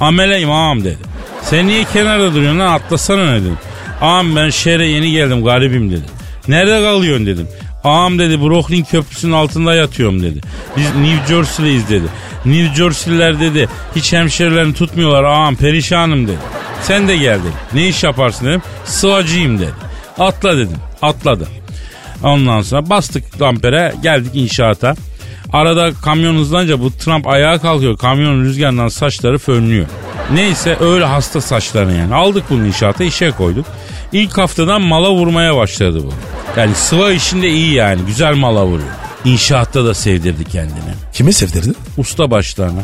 Ameleyim 0.00 0.50
ağam 0.50 0.84
dedi. 0.84 0.98
Sen 1.42 1.66
niye 1.66 1.84
kenarda 1.92 2.34
duruyorsun 2.34 2.58
lan 2.58 2.72
atlasana 2.72 3.30
ne 3.32 3.40
dedim. 3.40 3.58
Ağam 4.00 4.36
ben 4.36 4.50
şehre 4.50 4.88
yeni 4.88 5.12
geldim 5.12 5.44
garibim 5.44 5.90
dedi. 5.90 6.04
Nerede 6.48 6.80
kalıyorsun 6.80 7.26
dedim. 7.26 7.48
Ağam 7.84 8.18
dedi 8.18 8.40
Brooklyn 8.40 8.84
köprüsünün 8.84 9.32
altında 9.32 9.74
yatıyorum 9.74 10.22
dedi. 10.22 10.40
Biz 10.76 10.94
New 10.94 11.34
Jersey'liyiz 11.34 11.88
dedi. 11.88 12.06
New 12.44 12.74
Jersey'liler 12.74 13.40
dedi 13.40 13.68
hiç 13.96 14.12
hemşerilerini 14.12 14.74
tutmuyorlar 14.74 15.24
ağam 15.24 15.56
perişanım 15.56 16.28
dedi. 16.28 16.38
Sen 16.86 17.08
de 17.08 17.16
gel. 17.16 17.38
Ne 17.72 17.88
iş 17.88 18.04
yaparsın 18.04 18.46
dedim. 18.46 18.62
Sıvacıyım 18.84 19.58
dedi. 19.58 19.72
Atla 20.18 20.56
dedim. 20.56 20.76
Atladı. 21.02 21.48
Ondan 22.22 22.62
sonra 22.62 22.90
bastık 22.90 23.40
dampere 23.40 23.94
geldik 24.02 24.30
inşaata. 24.34 24.94
Arada 25.52 25.90
kamyon 26.04 26.36
hızlanınca 26.36 26.80
bu 26.80 26.90
Trump 26.90 27.26
ayağa 27.26 27.58
kalkıyor. 27.58 27.98
Kamyonun 27.98 28.44
rüzgarından 28.44 28.88
saçları 28.88 29.38
fönlüyor. 29.38 29.86
Neyse 30.32 30.76
öyle 30.80 31.04
hasta 31.04 31.40
saçlarını 31.40 31.92
yani. 31.92 32.14
Aldık 32.14 32.44
bunu 32.50 32.66
inşaata 32.66 33.04
işe 33.04 33.30
koyduk. 33.30 33.66
İlk 34.12 34.38
haftadan 34.38 34.82
mala 34.82 35.10
vurmaya 35.10 35.56
başladı 35.56 35.98
bu. 36.04 36.12
Yani 36.60 36.74
sıva 36.74 37.12
işinde 37.12 37.48
iyi 37.48 37.74
yani. 37.74 38.00
Güzel 38.06 38.34
mala 38.34 38.64
vuruyor. 38.66 38.88
İnşaatta 39.24 39.84
da 39.84 39.94
sevdirdi 39.94 40.44
kendini. 40.44 40.94
Kimi 41.12 41.32
sevdirdi? 41.32 41.72
Usta 41.96 42.30
başlarına. 42.30 42.82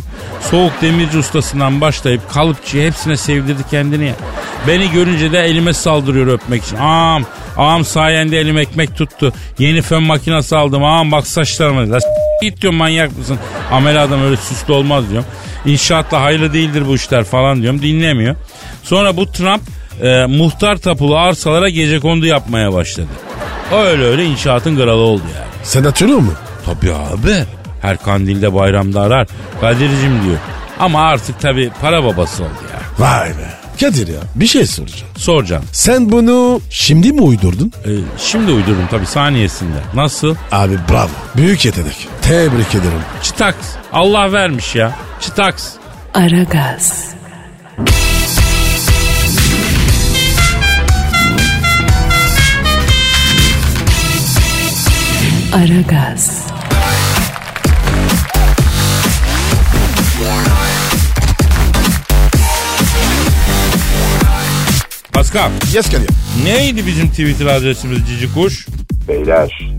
Soğuk 0.50 0.72
demirci 0.82 1.18
ustasından 1.18 1.80
başlayıp 1.80 2.30
kalıpçı 2.30 2.86
hepsine 2.86 3.16
sevdirdi 3.16 3.62
kendini. 3.70 4.12
Beni 4.68 4.90
görünce 4.90 5.32
de 5.32 5.38
elime 5.38 5.72
saldırıyor 5.72 6.26
öpmek 6.26 6.64
için. 6.64 6.76
Ağam, 6.76 7.24
ağam 7.56 7.84
sayende 7.84 8.40
elim 8.40 8.58
ekmek 8.58 8.96
tuttu. 8.96 9.32
Yeni 9.58 9.82
fön 9.82 10.02
makinesi 10.02 10.56
aldım. 10.56 10.84
Ağam 10.84 11.12
bak 11.12 11.26
saçlarıma. 11.26 11.90
La 11.90 11.98
git 12.42 12.62
diyorum 12.62 12.78
manyak 12.78 13.18
mısın? 13.18 13.38
Amel 13.72 14.02
adam 14.02 14.22
öyle 14.22 14.36
süslü 14.36 14.72
olmaz 14.72 15.10
diyorum. 15.10 15.28
İnşaatla 15.66 16.22
hayırlı 16.22 16.52
değildir 16.52 16.84
bu 16.86 16.94
işler 16.94 17.24
falan 17.24 17.62
diyorum. 17.62 17.82
Dinlemiyor. 17.82 18.36
Sonra 18.82 19.16
bu 19.16 19.32
Trump 19.32 19.62
e, 20.02 20.26
muhtar 20.26 20.76
tapulu 20.76 21.16
arsalara 21.16 21.68
gece 21.68 22.00
kondu 22.00 22.26
yapmaya 22.26 22.72
başladı. 22.72 23.08
Öyle 23.72 24.04
öyle 24.04 24.24
inşaatın 24.24 24.76
kralı 24.76 24.92
oldu 25.00 25.22
yani. 25.34 25.46
Sen 25.62 25.84
hatırlıyor 25.84 26.18
musun? 26.18 26.36
Tabii 26.66 26.92
abi. 26.92 27.44
Her 27.82 27.96
kandilde 27.96 28.54
bayramda 28.54 29.00
arar. 29.00 29.26
Kadir'cim 29.60 30.24
diyor. 30.24 30.38
Ama 30.80 31.00
artık 31.02 31.40
tabii 31.40 31.70
para 31.80 32.04
babası 32.04 32.42
oldu 32.42 32.50
ya. 32.72 33.06
Vay 33.06 33.28
be. 33.30 33.50
Kadir 33.80 34.08
ya 34.08 34.20
bir 34.34 34.46
şey 34.46 34.66
soracağım. 34.66 35.06
Soracağım. 35.16 35.64
Sen 35.72 36.12
bunu 36.12 36.60
şimdi 36.70 37.12
mi 37.12 37.20
uydurdun? 37.22 37.72
Ee, 37.86 37.90
şimdi 38.18 38.52
uydurdum 38.52 38.86
tabii 38.90 39.06
saniyesinde. 39.06 39.78
Nasıl? 39.94 40.34
Abi 40.52 40.74
bravo. 40.90 41.08
Büyük 41.36 41.64
yetenek. 41.64 42.08
Tebrik 42.22 42.74
ederim. 42.74 43.00
Çıtaks. 43.22 43.66
Allah 43.92 44.32
vermiş 44.32 44.74
ya. 44.74 44.92
Çıtaks. 45.20 45.68
Aragaz. 46.14 47.04
Aragaz. 55.52 56.46
Pascal. 65.12 65.50
Yes 65.74 65.90
Kadir. 65.92 66.08
Neydi 66.44 66.86
bizim 66.86 67.08
Twitter 67.08 67.46
adresimiz 67.46 68.08
Cici 68.08 68.34
Kuş? 68.34 68.66
Beyler, 69.08 69.70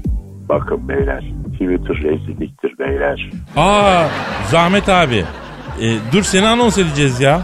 bakın 0.49 0.89
beyler. 0.89 1.23
Twitter 1.53 1.95
rezilliktir 1.95 2.79
beyler. 2.79 3.29
Aa 3.57 4.07
Zahmet 4.51 4.89
abi. 4.89 5.25
Ee, 5.81 5.95
dur 6.13 6.23
seni 6.23 6.47
anons 6.47 6.77
edeceğiz 6.77 7.19
ya. 7.21 7.41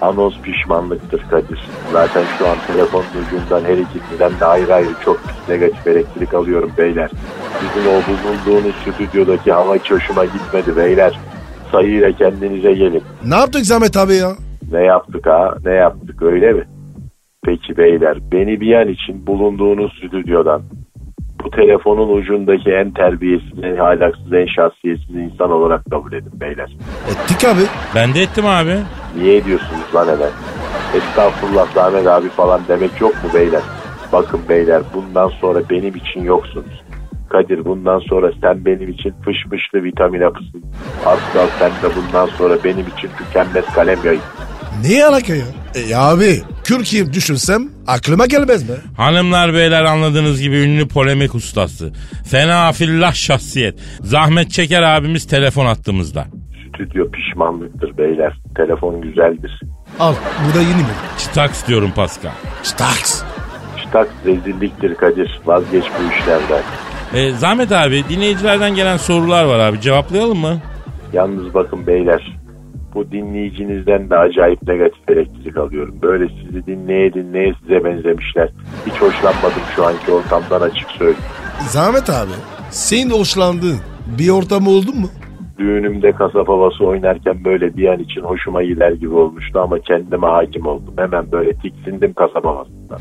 Anons 0.00 0.34
pişmanlıktır 0.42 1.20
Kadir. 1.30 1.60
Zaten 1.92 2.24
şu 2.38 2.48
an 2.48 2.56
telefonun 2.66 3.04
ucundan 3.26 3.64
her 3.64 3.78
ikisinden 3.78 4.40
de 4.40 4.44
ayrı 4.44 4.74
ayrı 4.74 4.88
çok 5.04 5.20
negatif 5.48 5.86
elektrik 5.86 6.34
alıyorum 6.34 6.72
beyler. 6.78 7.10
Sizin 7.60 7.88
o 7.88 7.92
bulunduğunuz 7.92 8.74
stüdyodaki 8.94 9.52
hava 9.52 9.76
hiç 9.76 9.90
hoşuma 9.90 10.24
gitmedi 10.24 10.76
beyler. 10.76 11.18
Sayıyla 11.72 12.12
kendinize 12.12 12.72
gelin. 12.72 13.02
Ne 13.26 13.34
yaptık 13.36 13.66
Zahmet 13.66 13.96
abi 13.96 14.14
ya? 14.14 14.30
Ne 14.72 14.82
yaptık 14.84 15.26
ha? 15.26 15.54
Ne 15.64 15.72
yaptık 15.72 16.22
öyle 16.22 16.52
mi? 16.52 16.64
Peki 17.44 17.76
beyler 17.76 18.18
beni 18.32 18.60
bir 18.60 18.74
an 18.74 18.88
için 18.88 19.26
bulunduğunuz 19.26 19.92
stüdyodan 19.98 20.62
bu 21.44 21.50
telefonun 21.50 22.16
ucundaki 22.16 22.70
en 22.70 22.90
terbiyesiz, 22.90 23.58
en 23.62 23.76
ahlaksız, 23.76 24.32
en 24.32 24.46
şahsiyetsiz 24.46 25.16
insan 25.16 25.50
olarak 25.50 25.84
kabul 25.90 26.12
edin 26.12 26.40
beyler. 26.40 26.76
Ettik 27.10 27.44
abi. 27.44 27.60
Ben 27.94 28.14
de 28.14 28.22
ettim 28.22 28.46
abi. 28.46 28.74
Niye 29.16 29.36
ediyorsunuz 29.36 29.94
lan 29.94 30.08
hemen? 30.08 30.30
Estağfurullah 30.94 31.74
Zahmet 31.74 32.06
abi 32.06 32.28
falan 32.28 32.60
demek 32.68 33.00
yok 33.00 33.14
mu 33.24 33.30
beyler? 33.34 33.62
Bakın 34.12 34.40
beyler 34.48 34.82
bundan 34.94 35.28
sonra 35.28 35.58
benim 35.70 35.96
için 35.96 36.20
yoksunuz. 36.22 36.82
Kadir 37.28 37.64
bundan 37.64 37.98
sonra 37.98 38.32
sen 38.40 38.64
benim 38.64 38.88
için 38.88 39.10
fışmışlı 39.24 39.84
vitamin 39.84 40.20
hapısın. 40.20 40.64
Pascal 41.04 41.46
sen 41.58 41.70
de 41.70 41.94
bundan 41.96 42.26
sonra 42.26 42.54
benim 42.64 42.86
için 42.96 43.10
tükenmez 43.18 43.64
kalem 43.74 43.98
yayın. 44.04 44.22
Niye 44.82 45.06
alaka 45.06 45.34
ya? 45.34 45.44
E 45.74 45.80
ya 45.80 46.00
abi 46.00 46.42
Kürkiye 46.64 47.12
düşünsem 47.12 47.68
aklıma 47.86 48.26
gelmez 48.26 48.70
mi? 48.70 48.76
Hanımlar 48.96 49.54
beyler 49.54 49.84
anladığınız 49.84 50.40
gibi 50.42 50.56
ünlü 50.56 50.88
polemik 50.88 51.34
ustası. 51.34 51.92
Fena 52.30 52.72
fillah 52.72 53.14
şahsiyet. 53.14 53.78
Zahmet 54.00 54.50
Çeker 54.50 54.82
abimiz 54.82 55.26
telefon 55.26 55.66
attığımızda. 55.66 56.24
Stüdyo 56.68 57.10
pişmanlıktır 57.10 57.98
beyler. 57.98 58.38
Telefon 58.56 59.00
güzeldir. 59.00 59.60
Al 60.00 60.14
bu 60.50 60.54
da 60.58 60.62
yeni 60.62 60.76
mi? 60.82 60.94
Çıtaks 61.18 61.66
diyorum 61.66 61.90
Pascal. 61.96 62.30
Staks. 62.62 63.22
Ştak 63.76 64.08
rezilliktir 64.26 64.94
Kadir. 64.94 65.40
Vazgeç 65.46 65.84
bu 65.84 66.12
işlerden. 66.12 66.62
Ee, 67.14 67.30
Zahmet 67.32 67.72
abi 67.72 68.04
dinleyicilerden 68.08 68.74
gelen 68.74 68.96
sorular 68.96 69.44
var 69.44 69.58
abi 69.58 69.80
cevaplayalım 69.80 70.38
mı? 70.38 70.58
Yalnız 71.12 71.54
bakın 71.54 71.86
beyler. 71.86 72.38
Bu 72.94 73.10
dinleyicinizden 73.12 74.10
de 74.10 74.16
acayip 74.16 74.62
negatif 74.62 75.08
elektrik 75.10 75.56
alıyorum. 75.56 75.94
Böyle 76.02 76.28
sizi 76.28 76.66
dinleye 76.66 77.14
dinleye 77.14 77.54
size 77.62 77.84
benzemişler. 77.84 78.48
Hiç 78.86 78.94
hoşlanmadım 78.94 79.62
şu 79.76 79.86
anki 79.86 80.12
ortamdan 80.12 80.60
açık 80.60 80.90
söyleyeyim. 80.90 81.18
Zahmet 81.68 82.10
abi 82.10 82.30
senin 82.70 83.10
hoşlandığın 83.10 83.78
bir 84.18 84.28
ortam 84.28 84.66
oldu 84.66 84.92
mu? 84.92 85.08
Düğünümde 85.58 86.12
kasap 86.12 86.48
havası 86.48 86.84
oynarken 86.84 87.44
böyle 87.44 87.76
bir 87.76 87.88
an 87.88 87.98
için 87.98 88.20
hoşuma 88.20 88.62
gider 88.62 88.92
gibi 88.92 89.14
olmuştu 89.14 89.60
ama 89.60 89.78
kendime 89.78 90.26
hakim 90.26 90.66
oldum. 90.66 90.94
Hemen 90.98 91.32
böyle 91.32 91.52
tiksindim 91.52 92.12
kasap 92.12 92.44
havasından. 92.44 92.98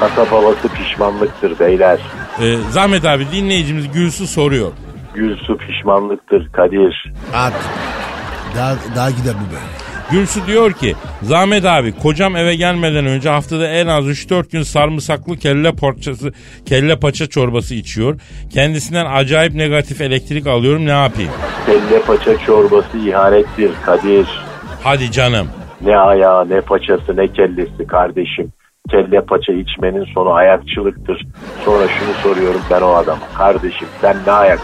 Kasap 0.00 0.32
havası 0.32 0.68
pişmanlıktır 0.68 1.58
beyler. 1.60 2.00
Ee, 2.42 2.56
Zahmet 2.56 3.04
abi 3.04 3.24
dinleyicimiz 3.32 3.92
Gülsü 3.92 4.26
soruyor. 4.26 4.72
Gülsü 5.14 5.56
pişmanlıktır 5.56 6.52
Kadir. 6.52 7.12
Hadi. 7.32 7.54
Daha, 8.56 8.74
daha 8.96 9.10
gider 9.10 9.34
bu 9.34 9.52
böyle. 9.52 9.79
Gülsü 10.12 10.46
diyor 10.46 10.72
ki 10.72 10.94
Zahmet 11.22 11.64
abi 11.64 11.92
kocam 11.92 12.36
eve 12.36 12.54
gelmeden 12.54 13.06
önce 13.06 13.28
haftada 13.28 13.68
en 13.68 13.86
az 13.86 14.04
3-4 14.04 14.52
gün 14.52 14.62
sarımsaklı 14.62 15.36
kelle 15.36 15.72
parçası 15.72 16.32
kelle 16.66 16.98
paça 16.98 17.26
çorbası 17.26 17.74
içiyor. 17.74 18.20
Kendisinden 18.54 19.06
acayip 19.06 19.54
negatif 19.54 20.00
elektrik 20.00 20.46
alıyorum 20.46 20.86
ne 20.86 20.90
yapayım? 20.90 21.30
Kelle 21.66 22.02
paça 22.06 22.38
çorbası 22.38 22.98
ihanettir 22.98 23.70
Kadir. 23.86 24.26
Hadi 24.82 25.12
canım. 25.12 25.48
Ne 25.80 25.96
ayağı 25.96 26.48
ne 26.48 26.60
paçası 26.60 27.16
ne 27.16 27.32
kellesi 27.32 27.86
kardeşim. 27.86 28.52
Kelle 28.90 29.20
paça 29.20 29.52
içmenin 29.52 30.04
sonu 30.04 30.32
ayakçılıktır. 30.32 31.26
Sonra 31.64 31.88
şunu 31.88 32.14
soruyorum 32.22 32.60
ben 32.70 32.80
o 32.80 32.94
adama. 32.94 33.20
Kardeşim 33.38 33.88
sen 34.00 34.16
ne 34.26 34.32
ayak? 34.32 34.60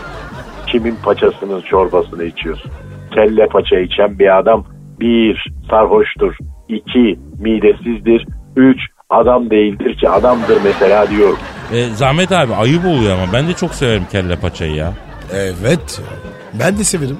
Kimin 0.66 0.96
paçasının 1.04 1.60
çorbasını 1.60 2.24
içiyorsun? 2.24 2.70
Kelle 3.14 3.46
paça 3.46 3.78
içen 3.78 4.18
bir 4.18 4.38
adam 4.38 4.75
bir 5.00 5.52
sarhoştur. 5.70 6.34
iki 6.68 7.18
midesizdir. 7.38 8.26
Üç 8.56 8.78
adam 9.10 9.50
değildir 9.50 9.96
ki 9.98 10.08
adamdır 10.08 10.58
mesela 10.64 11.10
diyorum. 11.10 11.38
Ee, 11.72 11.84
Zahmet 11.84 12.32
abi 12.32 12.54
ayıp 12.54 12.86
oluyor 12.86 13.12
ama 13.18 13.32
ben 13.32 13.48
de 13.48 13.52
çok 13.52 13.74
severim 13.74 14.02
kelle 14.12 14.36
paçayı 14.36 14.74
ya. 14.74 14.92
Evet. 15.32 16.00
Ben 16.60 16.78
de 16.78 16.84
severim. 16.84 17.16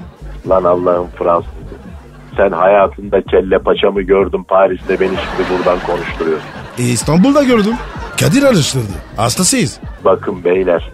Lan 0.49 0.65
Allah'ın 0.65 1.07
Fransızı. 1.07 1.57
Sen 2.37 2.51
hayatında 2.53 3.23
kelle 3.23 3.59
paçamı 3.59 4.03
gördün 4.03 4.43
Paris'te 4.43 5.01
beni 5.01 5.09
şimdi 5.17 5.49
buradan 5.59 5.79
konuşturuyorsun. 5.87 6.49
E, 6.79 6.83
İstanbul'da 6.83 7.43
gördüm. 7.43 7.75
Kadir 8.21 8.43
araştırdı. 8.43 8.93
Hastasıyız. 9.17 9.81
Bakın 10.05 10.45
beyler 10.45 10.91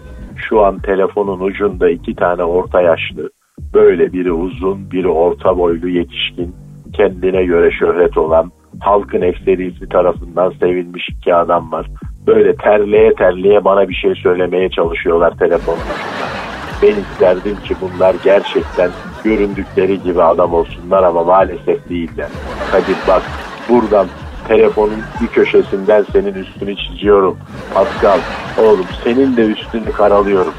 şu 0.49 0.65
an 0.65 0.79
telefonun 0.79 1.39
ucunda 1.39 1.89
iki 1.89 2.15
tane 2.15 2.43
orta 2.43 2.81
yaşlı. 2.81 3.29
Böyle 3.73 4.13
biri 4.13 4.31
uzun 4.31 4.91
biri 4.91 5.07
orta 5.07 5.57
boylu 5.57 5.89
yetişkin. 5.89 6.55
Kendine 6.93 7.43
göre 7.43 7.71
şöhret 7.71 8.17
olan 8.17 8.51
halkın 8.79 9.21
ekserisi 9.21 9.89
tarafından 9.89 10.53
sevilmiş 10.59 11.09
iki 11.09 11.35
adam 11.35 11.71
var. 11.71 11.87
Böyle 12.27 12.55
terleye 12.55 13.13
terleye 13.13 13.65
bana 13.65 13.89
bir 13.89 13.95
şey 13.95 14.15
söylemeye 14.15 14.69
çalışıyorlar 14.69 15.37
telefonun 15.37 15.77
ucunda. 15.77 16.27
Ben 16.81 17.01
isterdim 17.01 17.55
ki 17.63 17.75
bunlar 17.81 18.15
gerçekten 18.23 18.91
göründükleri 19.23 20.03
gibi 20.03 20.23
adam 20.23 20.53
olsunlar 20.53 21.03
ama 21.03 21.23
maalesef 21.23 21.89
değiller. 21.89 22.29
Kadir 22.71 22.97
bak 23.07 23.21
buradan 23.69 24.07
telefonun 24.47 25.01
bir 25.21 25.27
köşesinden 25.27 26.05
senin 26.11 26.33
üstünü 26.33 26.75
çiziyorum. 26.75 27.37
Pascal 27.73 28.19
oğlum 28.57 28.85
senin 29.03 29.37
de 29.37 29.41
üstünü 29.41 29.91
karalıyorum. 29.91 30.53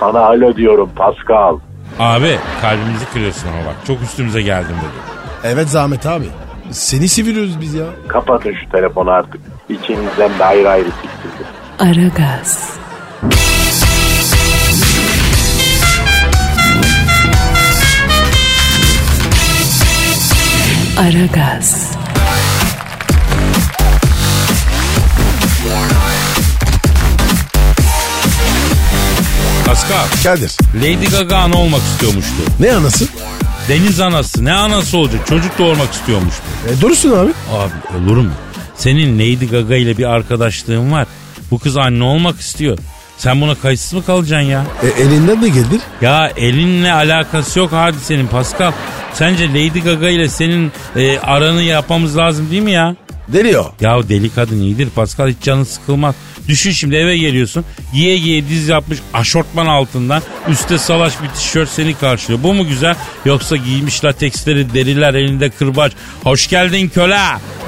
Sana 0.00 0.20
alo 0.20 0.56
diyorum 0.56 0.90
Pascal. 0.96 1.58
Abi 1.98 2.36
kalbimizi 2.60 3.12
kırıyorsun 3.12 3.48
ama 3.48 3.58
bak 3.58 3.86
çok 3.86 4.02
üstümüze 4.02 4.42
geldin 4.42 4.76
bugün. 4.78 5.17
Evet 5.44 5.68
Zahmet 5.68 6.06
abi. 6.06 6.24
Seni 6.70 7.08
seviyoruz 7.08 7.60
biz 7.60 7.74
ya. 7.74 7.84
Kapatın 8.08 8.54
şu 8.64 8.70
telefonu 8.72 9.10
artık. 9.10 9.40
İçinizden 9.68 10.38
de 10.38 10.44
ayrı 10.44 10.68
ayrı 10.70 10.84
siktirdim. 10.90 11.46
Aragaz. 11.78 12.78
Aragaz. 20.98 21.88
Pascal, 29.66 30.06
Kadir. 30.24 30.52
Lady 30.74 31.06
Gaga 31.10 31.36
ana 31.36 31.56
olmak 31.58 31.80
istiyormuştu. 31.82 32.32
Ne 32.60 32.72
anası? 32.72 33.04
Deniz 33.68 34.00
anası 34.00 34.44
ne 34.44 34.52
anası 34.52 34.98
olacak 34.98 35.26
çocuk 35.26 35.58
doğurmak 35.58 35.92
istiyormuştu. 35.92 36.42
E, 36.68 36.80
doğrusun 36.82 37.10
abi. 37.10 37.30
Abi 37.52 38.04
olur 38.04 38.16
mu? 38.16 38.30
Senin 38.76 39.14
Lady 39.18 39.46
Gaga 39.46 39.76
ile 39.76 39.98
bir 39.98 40.04
arkadaşlığın 40.04 40.92
var. 40.92 41.06
Bu 41.50 41.58
kız 41.58 41.76
anne 41.76 42.04
olmak 42.04 42.40
istiyor. 42.40 42.78
Sen 43.18 43.40
buna 43.40 43.54
kayıtsız 43.54 43.92
mı 43.92 44.04
kalacaksın 44.04 44.48
ya? 44.48 44.64
E, 44.82 45.02
elinden 45.02 45.42
de 45.42 45.48
gelir. 45.48 45.80
Ya 46.00 46.32
elinle 46.36 46.92
alakası 46.92 47.58
yok 47.58 47.72
hadisenin 47.72 48.26
Pascal. 48.26 48.72
Sence 49.14 49.48
Lady 49.48 49.80
Gaga 49.80 50.08
ile 50.08 50.28
senin 50.28 50.72
e, 50.96 51.18
aranı 51.18 51.62
yapmamız 51.62 52.16
lazım 52.16 52.50
değil 52.50 52.62
mi 52.62 52.72
ya? 52.72 52.96
Deli 53.32 53.58
o. 53.58 53.72
Ya 53.80 54.08
deli 54.08 54.30
kadın 54.34 54.60
iyidir 54.60 54.88
Pascal 54.90 55.28
hiç 55.28 55.36
canın 55.42 55.64
sıkılmaz. 55.64 56.14
Düşün 56.48 56.70
şimdi 56.70 56.96
eve 56.96 57.18
geliyorsun 57.18 57.64
giye 57.92 58.18
giye 58.18 58.48
diz 58.48 58.68
yapmış 58.68 58.98
aşortman 59.14 59.66
altından 59.66 60.22
üstte 60.48 60.78
salaş 60.78 61.14
bir 61.22 61.28
tişört 61.28 61.68
seni 61.68 61.94
karşılıyor. 61.94 62.42
Bu 62.42 62.54
mu 62.54 62.68
güzel 62.68 62.94
yoksa 63.24 63.56
giymiş 63.56 64.04
lateksleri 64.04 64.74
deriler 64.74 65.14
elinde 65.14 65.50
kırbaç. 65.50 65.92
Hoş 66.24 66.48
geldin 66.48 66.88
köle 66.88 67.18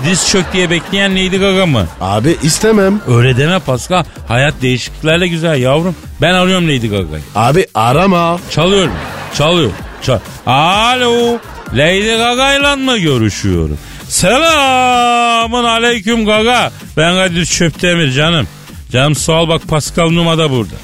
diz 0.07 0.29
çök 0.29 0.53
diye 0.53 0.71
bekleyen 0.71 1.13
Lady 1.13 1.37
Gaga 1.39 1.67
mı? 1.67 1.87
Abi 2.01 2.37
istemem. 2.43 3.01
Öyle 3.09 3.37
deme 3.37 3.59
Pascal 3.59 4.05
hayat 4.29 4.55
değişikliklerle 4.63 5.29
güzel 5.29 5.61
yavrum. 5.61 5.95
Ben 6.21 6.35
arıyorum 6.35 6.65
Lady 6.69 6.89
Gaga'yı. 6.89 7.23
Abi 7.35 7.67
arama. 7.75 8.39
Çalıyorum. 8.51 8.93
Çalıyor. 9.35 9.71
Çal. 10.03 10.19
Alo. 10.47 11.39
Lady 11.75 12.17
Gaga'yla 12.17 12.77
mı 12.77 12.99
görüşüyorum? 12.99 13.79
Selamun 14.11 15.65
aleyküm 15.65 16.27
Gaga. 16.27 16.73
Ben 16.97 17.15
Kadir 17.15 17.47
Çöptemir 17.47 18.13
canım. 18.13 18.49
Canım 18.93 19.15
sağ 19.15 19.43
ol 19.43 19.49
bak 19.49 19.63
Pascal 19.69 20.11
Numa 20.11 20.39
da 20.39 20.51
burada. 20.51 20.75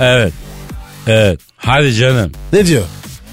Evet. 0.00 0.32
Evet. 1.06 1.40
Hadi 1.56 1.94
canım. 1.94 2.32
Ne 2.52 2.66
diyor? 2.66 2.82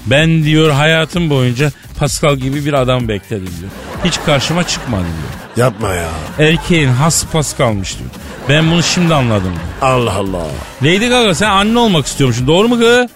Ben 0.06 0.44
diyor 0.44 0.70
hayatım 0.70 1.30
boyunca 1.30 1.72
Pascal 1.98 2.36
gibi 2.36 2.64
bir 2.64 2.72
adam 2.72 3.08
bekledim 3.08 3.50
diyor. 3.60 3.70
Hiç 4.04 4.20
karşıma 4.26 4.66
çıkmadı 4.66 5.02
diyor. 5.04 5.66
Yapma 5.66 5.94
ya. 5.94 6.08
Erkeğin 6.38 6.88
has 6.88 7.24
Pascal'mış 7.26 7.98
diyor. 7.98 8.10
Ben 8.48 8.70
bunu 8.70 8.82
şimdi 8.82 9.14
anladım 9.14 9.52
diyor. 9.52 9.90
Allah 9.92 10.12
Allah. 10.14 10.46
Lady 10.82 11.08
Gaga 11.08 11.34
sen 11.34 11.50
anne 11.50 11.78
olmak 11.78 12.06
istiyormuşsun 12.06 12.46
doğru 12.46 12.68
mu 12.68 12.78
kız? 12.78 13.10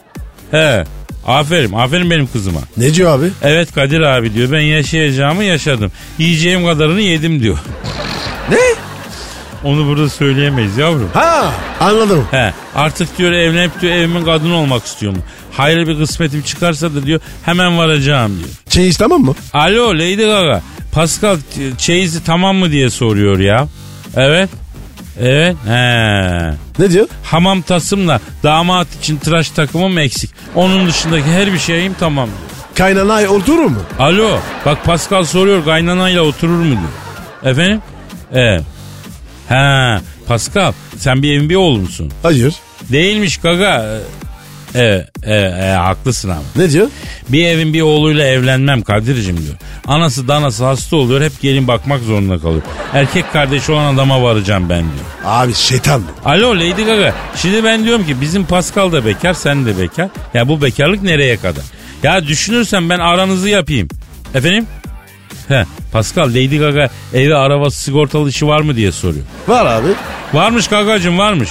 He. 0.51 0.85
Aferin, 1.27 1.73
aferin 1.73 2.11
benim 2.11 2.27
kızıma. 2.27 2.61
Ne 2.77 2.95
diyor 2.95 3.19
abi? 3.19 3.31
Evet 3.43 3.73
Kadir 3.75 4.01
abi 4.01 4.35
diyor 4.35 4.53
ben 4.53 4.61
yaşayacağımı 4.61 5.45
yaşadım. 5.45 5.93
Yiyeceğim 6.19 6.67
kadarını 6.67 7.01
yedim 7.01 7.43
diyor. 7.43 7.59
Ne? 8.51 8.57
Onu 9.65 9.87
burada 9.87 10.09
söyleyemeyiz 10.09 10.77
yavrum. 10.77 11.11
Ha 11.15 11.53
anladım. 11.81 12.25
He 12.31 12.53
artık 12.75 13.19
diyor 13.19 13.33
evlenip 13.33 13.81
diyor 13.81 13.93
evimin 13.93 14.25
kadını 14.25 14.55
olmak 14.55 14.85
istiyorum. 14.85 15.23
Hayırlı 15.53 15.89
bir 15.89 15.99
kısmetim 15.99 16.43
çıkarsa 16.43 16.95
da 16.95 17.07
diyor 17.07 17.21
hemen 17.45 17.79
varacağım 17.79 18.39
diyor. 18.39 18.49
Çeyiz 18.69 18.97
tamam 18.97 19.21
mı? 19.23 19.35
Alo 19.53 19.95
Lady 19.95 20.17
Gaga 20.27 20.63
Pascal 20.93 21.37
çeyizi 21.79 22.25
tamam 22.25 22.57
mı 22.57 22.71
diye 22.71 22.91
soruyor 22.91 23.39
ya. 23.39 23.69
Evet. 24.17 24.51
Evet. 25.21 25.57
He. 25.67 26.51
Ne 26.79 26.91
diyor? 26.91 27.07
Hamam 27.25 27.63
tasımla 27.63 28.21
damat 28.43 28.87
için 29.01 29.17
tıraş 29.17 29.51
takımım 29.51 29.99
eksik. 29.99 30.31
Onun 30.55 30.87
dışındaki 30.87 31.27
her 31.27 31.53
bir 31.53 31.59
şeyim 31.59 31.95
tamam 32.01 32.29
diyor. 32.29 32.39
Kaynanay 32.75 33.29
oturur 33.29 33.65
mu? 33.67 33.79
Alo 33.99 34.39
bak 34.67 34.85
Pascal 34.85 35.25
soruyor 35.25 35.65
kaynanayla 35.65 36.23
oturur 36.23 36.59
mu 36.59 36.71
diyor. 36.71 37.53
Efendim? 37.53 37.83
Evet. 38.33 38.63
Ha 39.49 40.01
Pascal 40.27 40.73
sen 40.97 41.23
bir 41.23 41.33
evin 41.33 41.51
bir 41.51 41.55
oğlu 41.55 41.79
musun? 41.79 42.13
Hayır. 42.23 42.55
Değilmiş 42.93 43.37
gaga. 43.37 43.99
Evet, 44.75 45.09
evet, 45.23 45.55
evet, 45.59 45.77
haklısın 45.79 46.29
ama. 46.29 46.43
Ne 46.57 46.71
diyor? 46.71 46.89
Bir 47.29 47.47
evin 47.47 47.73
bir 47.75 47.81
oğluyla 47.81 48.27
evlenmem 48.27 48.83
Kadir'cim 48.83 49.37
diyor. 49.37 49.55
Anası 49.87 50.29
danası 50.29 50.65
hasta 50.65 50.97
oluyor 50.97 51.21
hep 51.23 51.41
gelin 51.41 51.69
bakmak 51.69 52.01
zorunda 52.01 52.39
kalıyor. 52.39 52.63
Erkek 52.93 53.33
kardeşi 53.33 53.73
olan 53.73 53.95
adama 53.95 54.23
varacağım 54.23 54.69
ben 54.69 54.81
diyor. 54.81 55.05
Abi 55.25 55.55
şeytan 55.55 56.03
bu. 56.03 56.29
Alo 56.29 56.57
Lady 56.57 56.85
Gaga. 56.85 57.15
Şimdi 57.37 57.65
ben 57.65 57.85
diyorum 57.85 58.07
ki 58.07 58.21
bizim 58.21 58.45
Pascal 58.45 58.93
da 58.93 59.05
bekar 59.05 59.35
sen 59.35 59.67
de 59.67 59.79
bekar. 59.79 60.09
Ya 60.35 60.49
bu 60.49 60.63
bekarlık 60.63 61.03
nereye 61.03 61.37
kadar? 61.37 61.65
Ya 62.03 62.27
düşünürsen 62.27 62.91
ben 62.91 62.99
aranızı 62.99 63.49
yapayım. 63.49 63.89
Efendim? 64.35 64.67
He 65.49 65.65
Pascal 65.93 66.29
Lady 66.29 66.59
Gaga 66.59 66.89
evi 67.15 67.35
arabası 67.35 67.81
sigortalı 67.83 68.29
işi 68.29 68.47
var 68.47 68.61
mı 68.61 68.77
diye 68.77 68.93
soruyor. 68.93 69.25
Var 69.49 69.67
abi. 69.67 69.89
Varmış 70.33 70.69
Gaga'cım 70.69 71.19
varmış. 71.19 71.49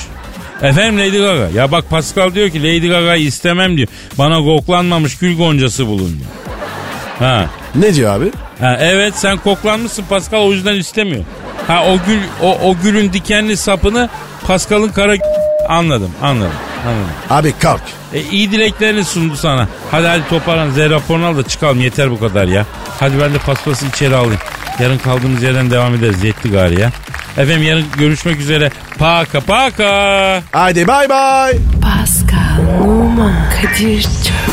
Efendim 0.64 1.00
Lady 1.00 1.18
Gaga. 1.18 1.50
Ya 1.56 1.72
bak 1.72 1.90
Pascal 1.90 2.34
diyor 2.34 2.50
ki 2.50 2.60
Lady 2.64 2.88
Gaga'yı 2.90 3.24
istemem 3.26 3.78
diyor. 3.78 3.88
Bana 4.18 4.38
koklanmamış 4.38 5.18
gül 5.18 5.38
goncası 5.38 5.88
bulun 5.88 6.10
diyor. 6.20 6.30
Ha. 7.20 7.46
Ne 7.76 7.94
diyor 7.96 8.16
abi? 8.16 8.32
ha. 8.60 8.78
Evet 8.82 9.14
sen 9.16 9.38
koklanmışsın 9.38 10.04
Pascal 10.10 10.40
o 10.40 10.52
yüzden 10.52 10.76
istemiyor. 10.76 11.24
Ha 11.68 11.86
o 11.88 11.98
gül 12.08 12.20
o, 12.42 12.58
o 12.70 12.76
gülün 12.84 13.14
dikenli 13.14 13.58
sapını 13.58 14.10
Pascal'ın 14.48 14.90
kara 14.90 15.14
anladım 15.70 16.12
anladım 16.22 16.52
anladım. 16.88 17.10
Abi 17.30 17.54
kalk. 17.60 17.82
E, 18.14 18.22
iyi 18.22 18.52
dileklerini 18.52 19.04
sundu 19.04 19.36
sana. 19.36 19.68
Hadi 19.92 20.08
hadi 20.08 20.30
toparlan 20.30 20.70
Z 20.72 20.78
raporunu 20.78 21.26
al 21.26 21.38
da 21.38 21.44
çıkalım 21.44 21.82
yeter 21.82 22.12
bu 22.12 22.20
kadar 22.20 22.48
ya. 22.48 22.66
Hadi 23.00 23.14
ben 23.22 23.34
de 23.34 23.38
paspası 23.38 23.86
içeri 23.86 24.16
alayım. 24.16 24.40
Yarın 24.80 24.98
kaldığımız 24.98 25.44
yerden 25.44 25.72
devam 25.72 25.96
ederiz 25.96 26.24
yetti 26.24 26.52
gari 26.52 26.82
ya. 26.82 26.92
Efendim 27.38 27.64
yarın 27.64 27.86
görüşmek 27.98 28.40
üzere. 28.40 28.72
Paka 29.00 29.40
paka. 29.40 30.42
Haydi 30.52 30.88
bay 30.88 31.10
bay. 31.10 31.54
Pascal, 31.82 32.82
Oman, 32.84 33.34
Kadir 33.62 34.02
çok 34.02 34.53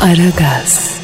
Aragaz. 0.00 0.97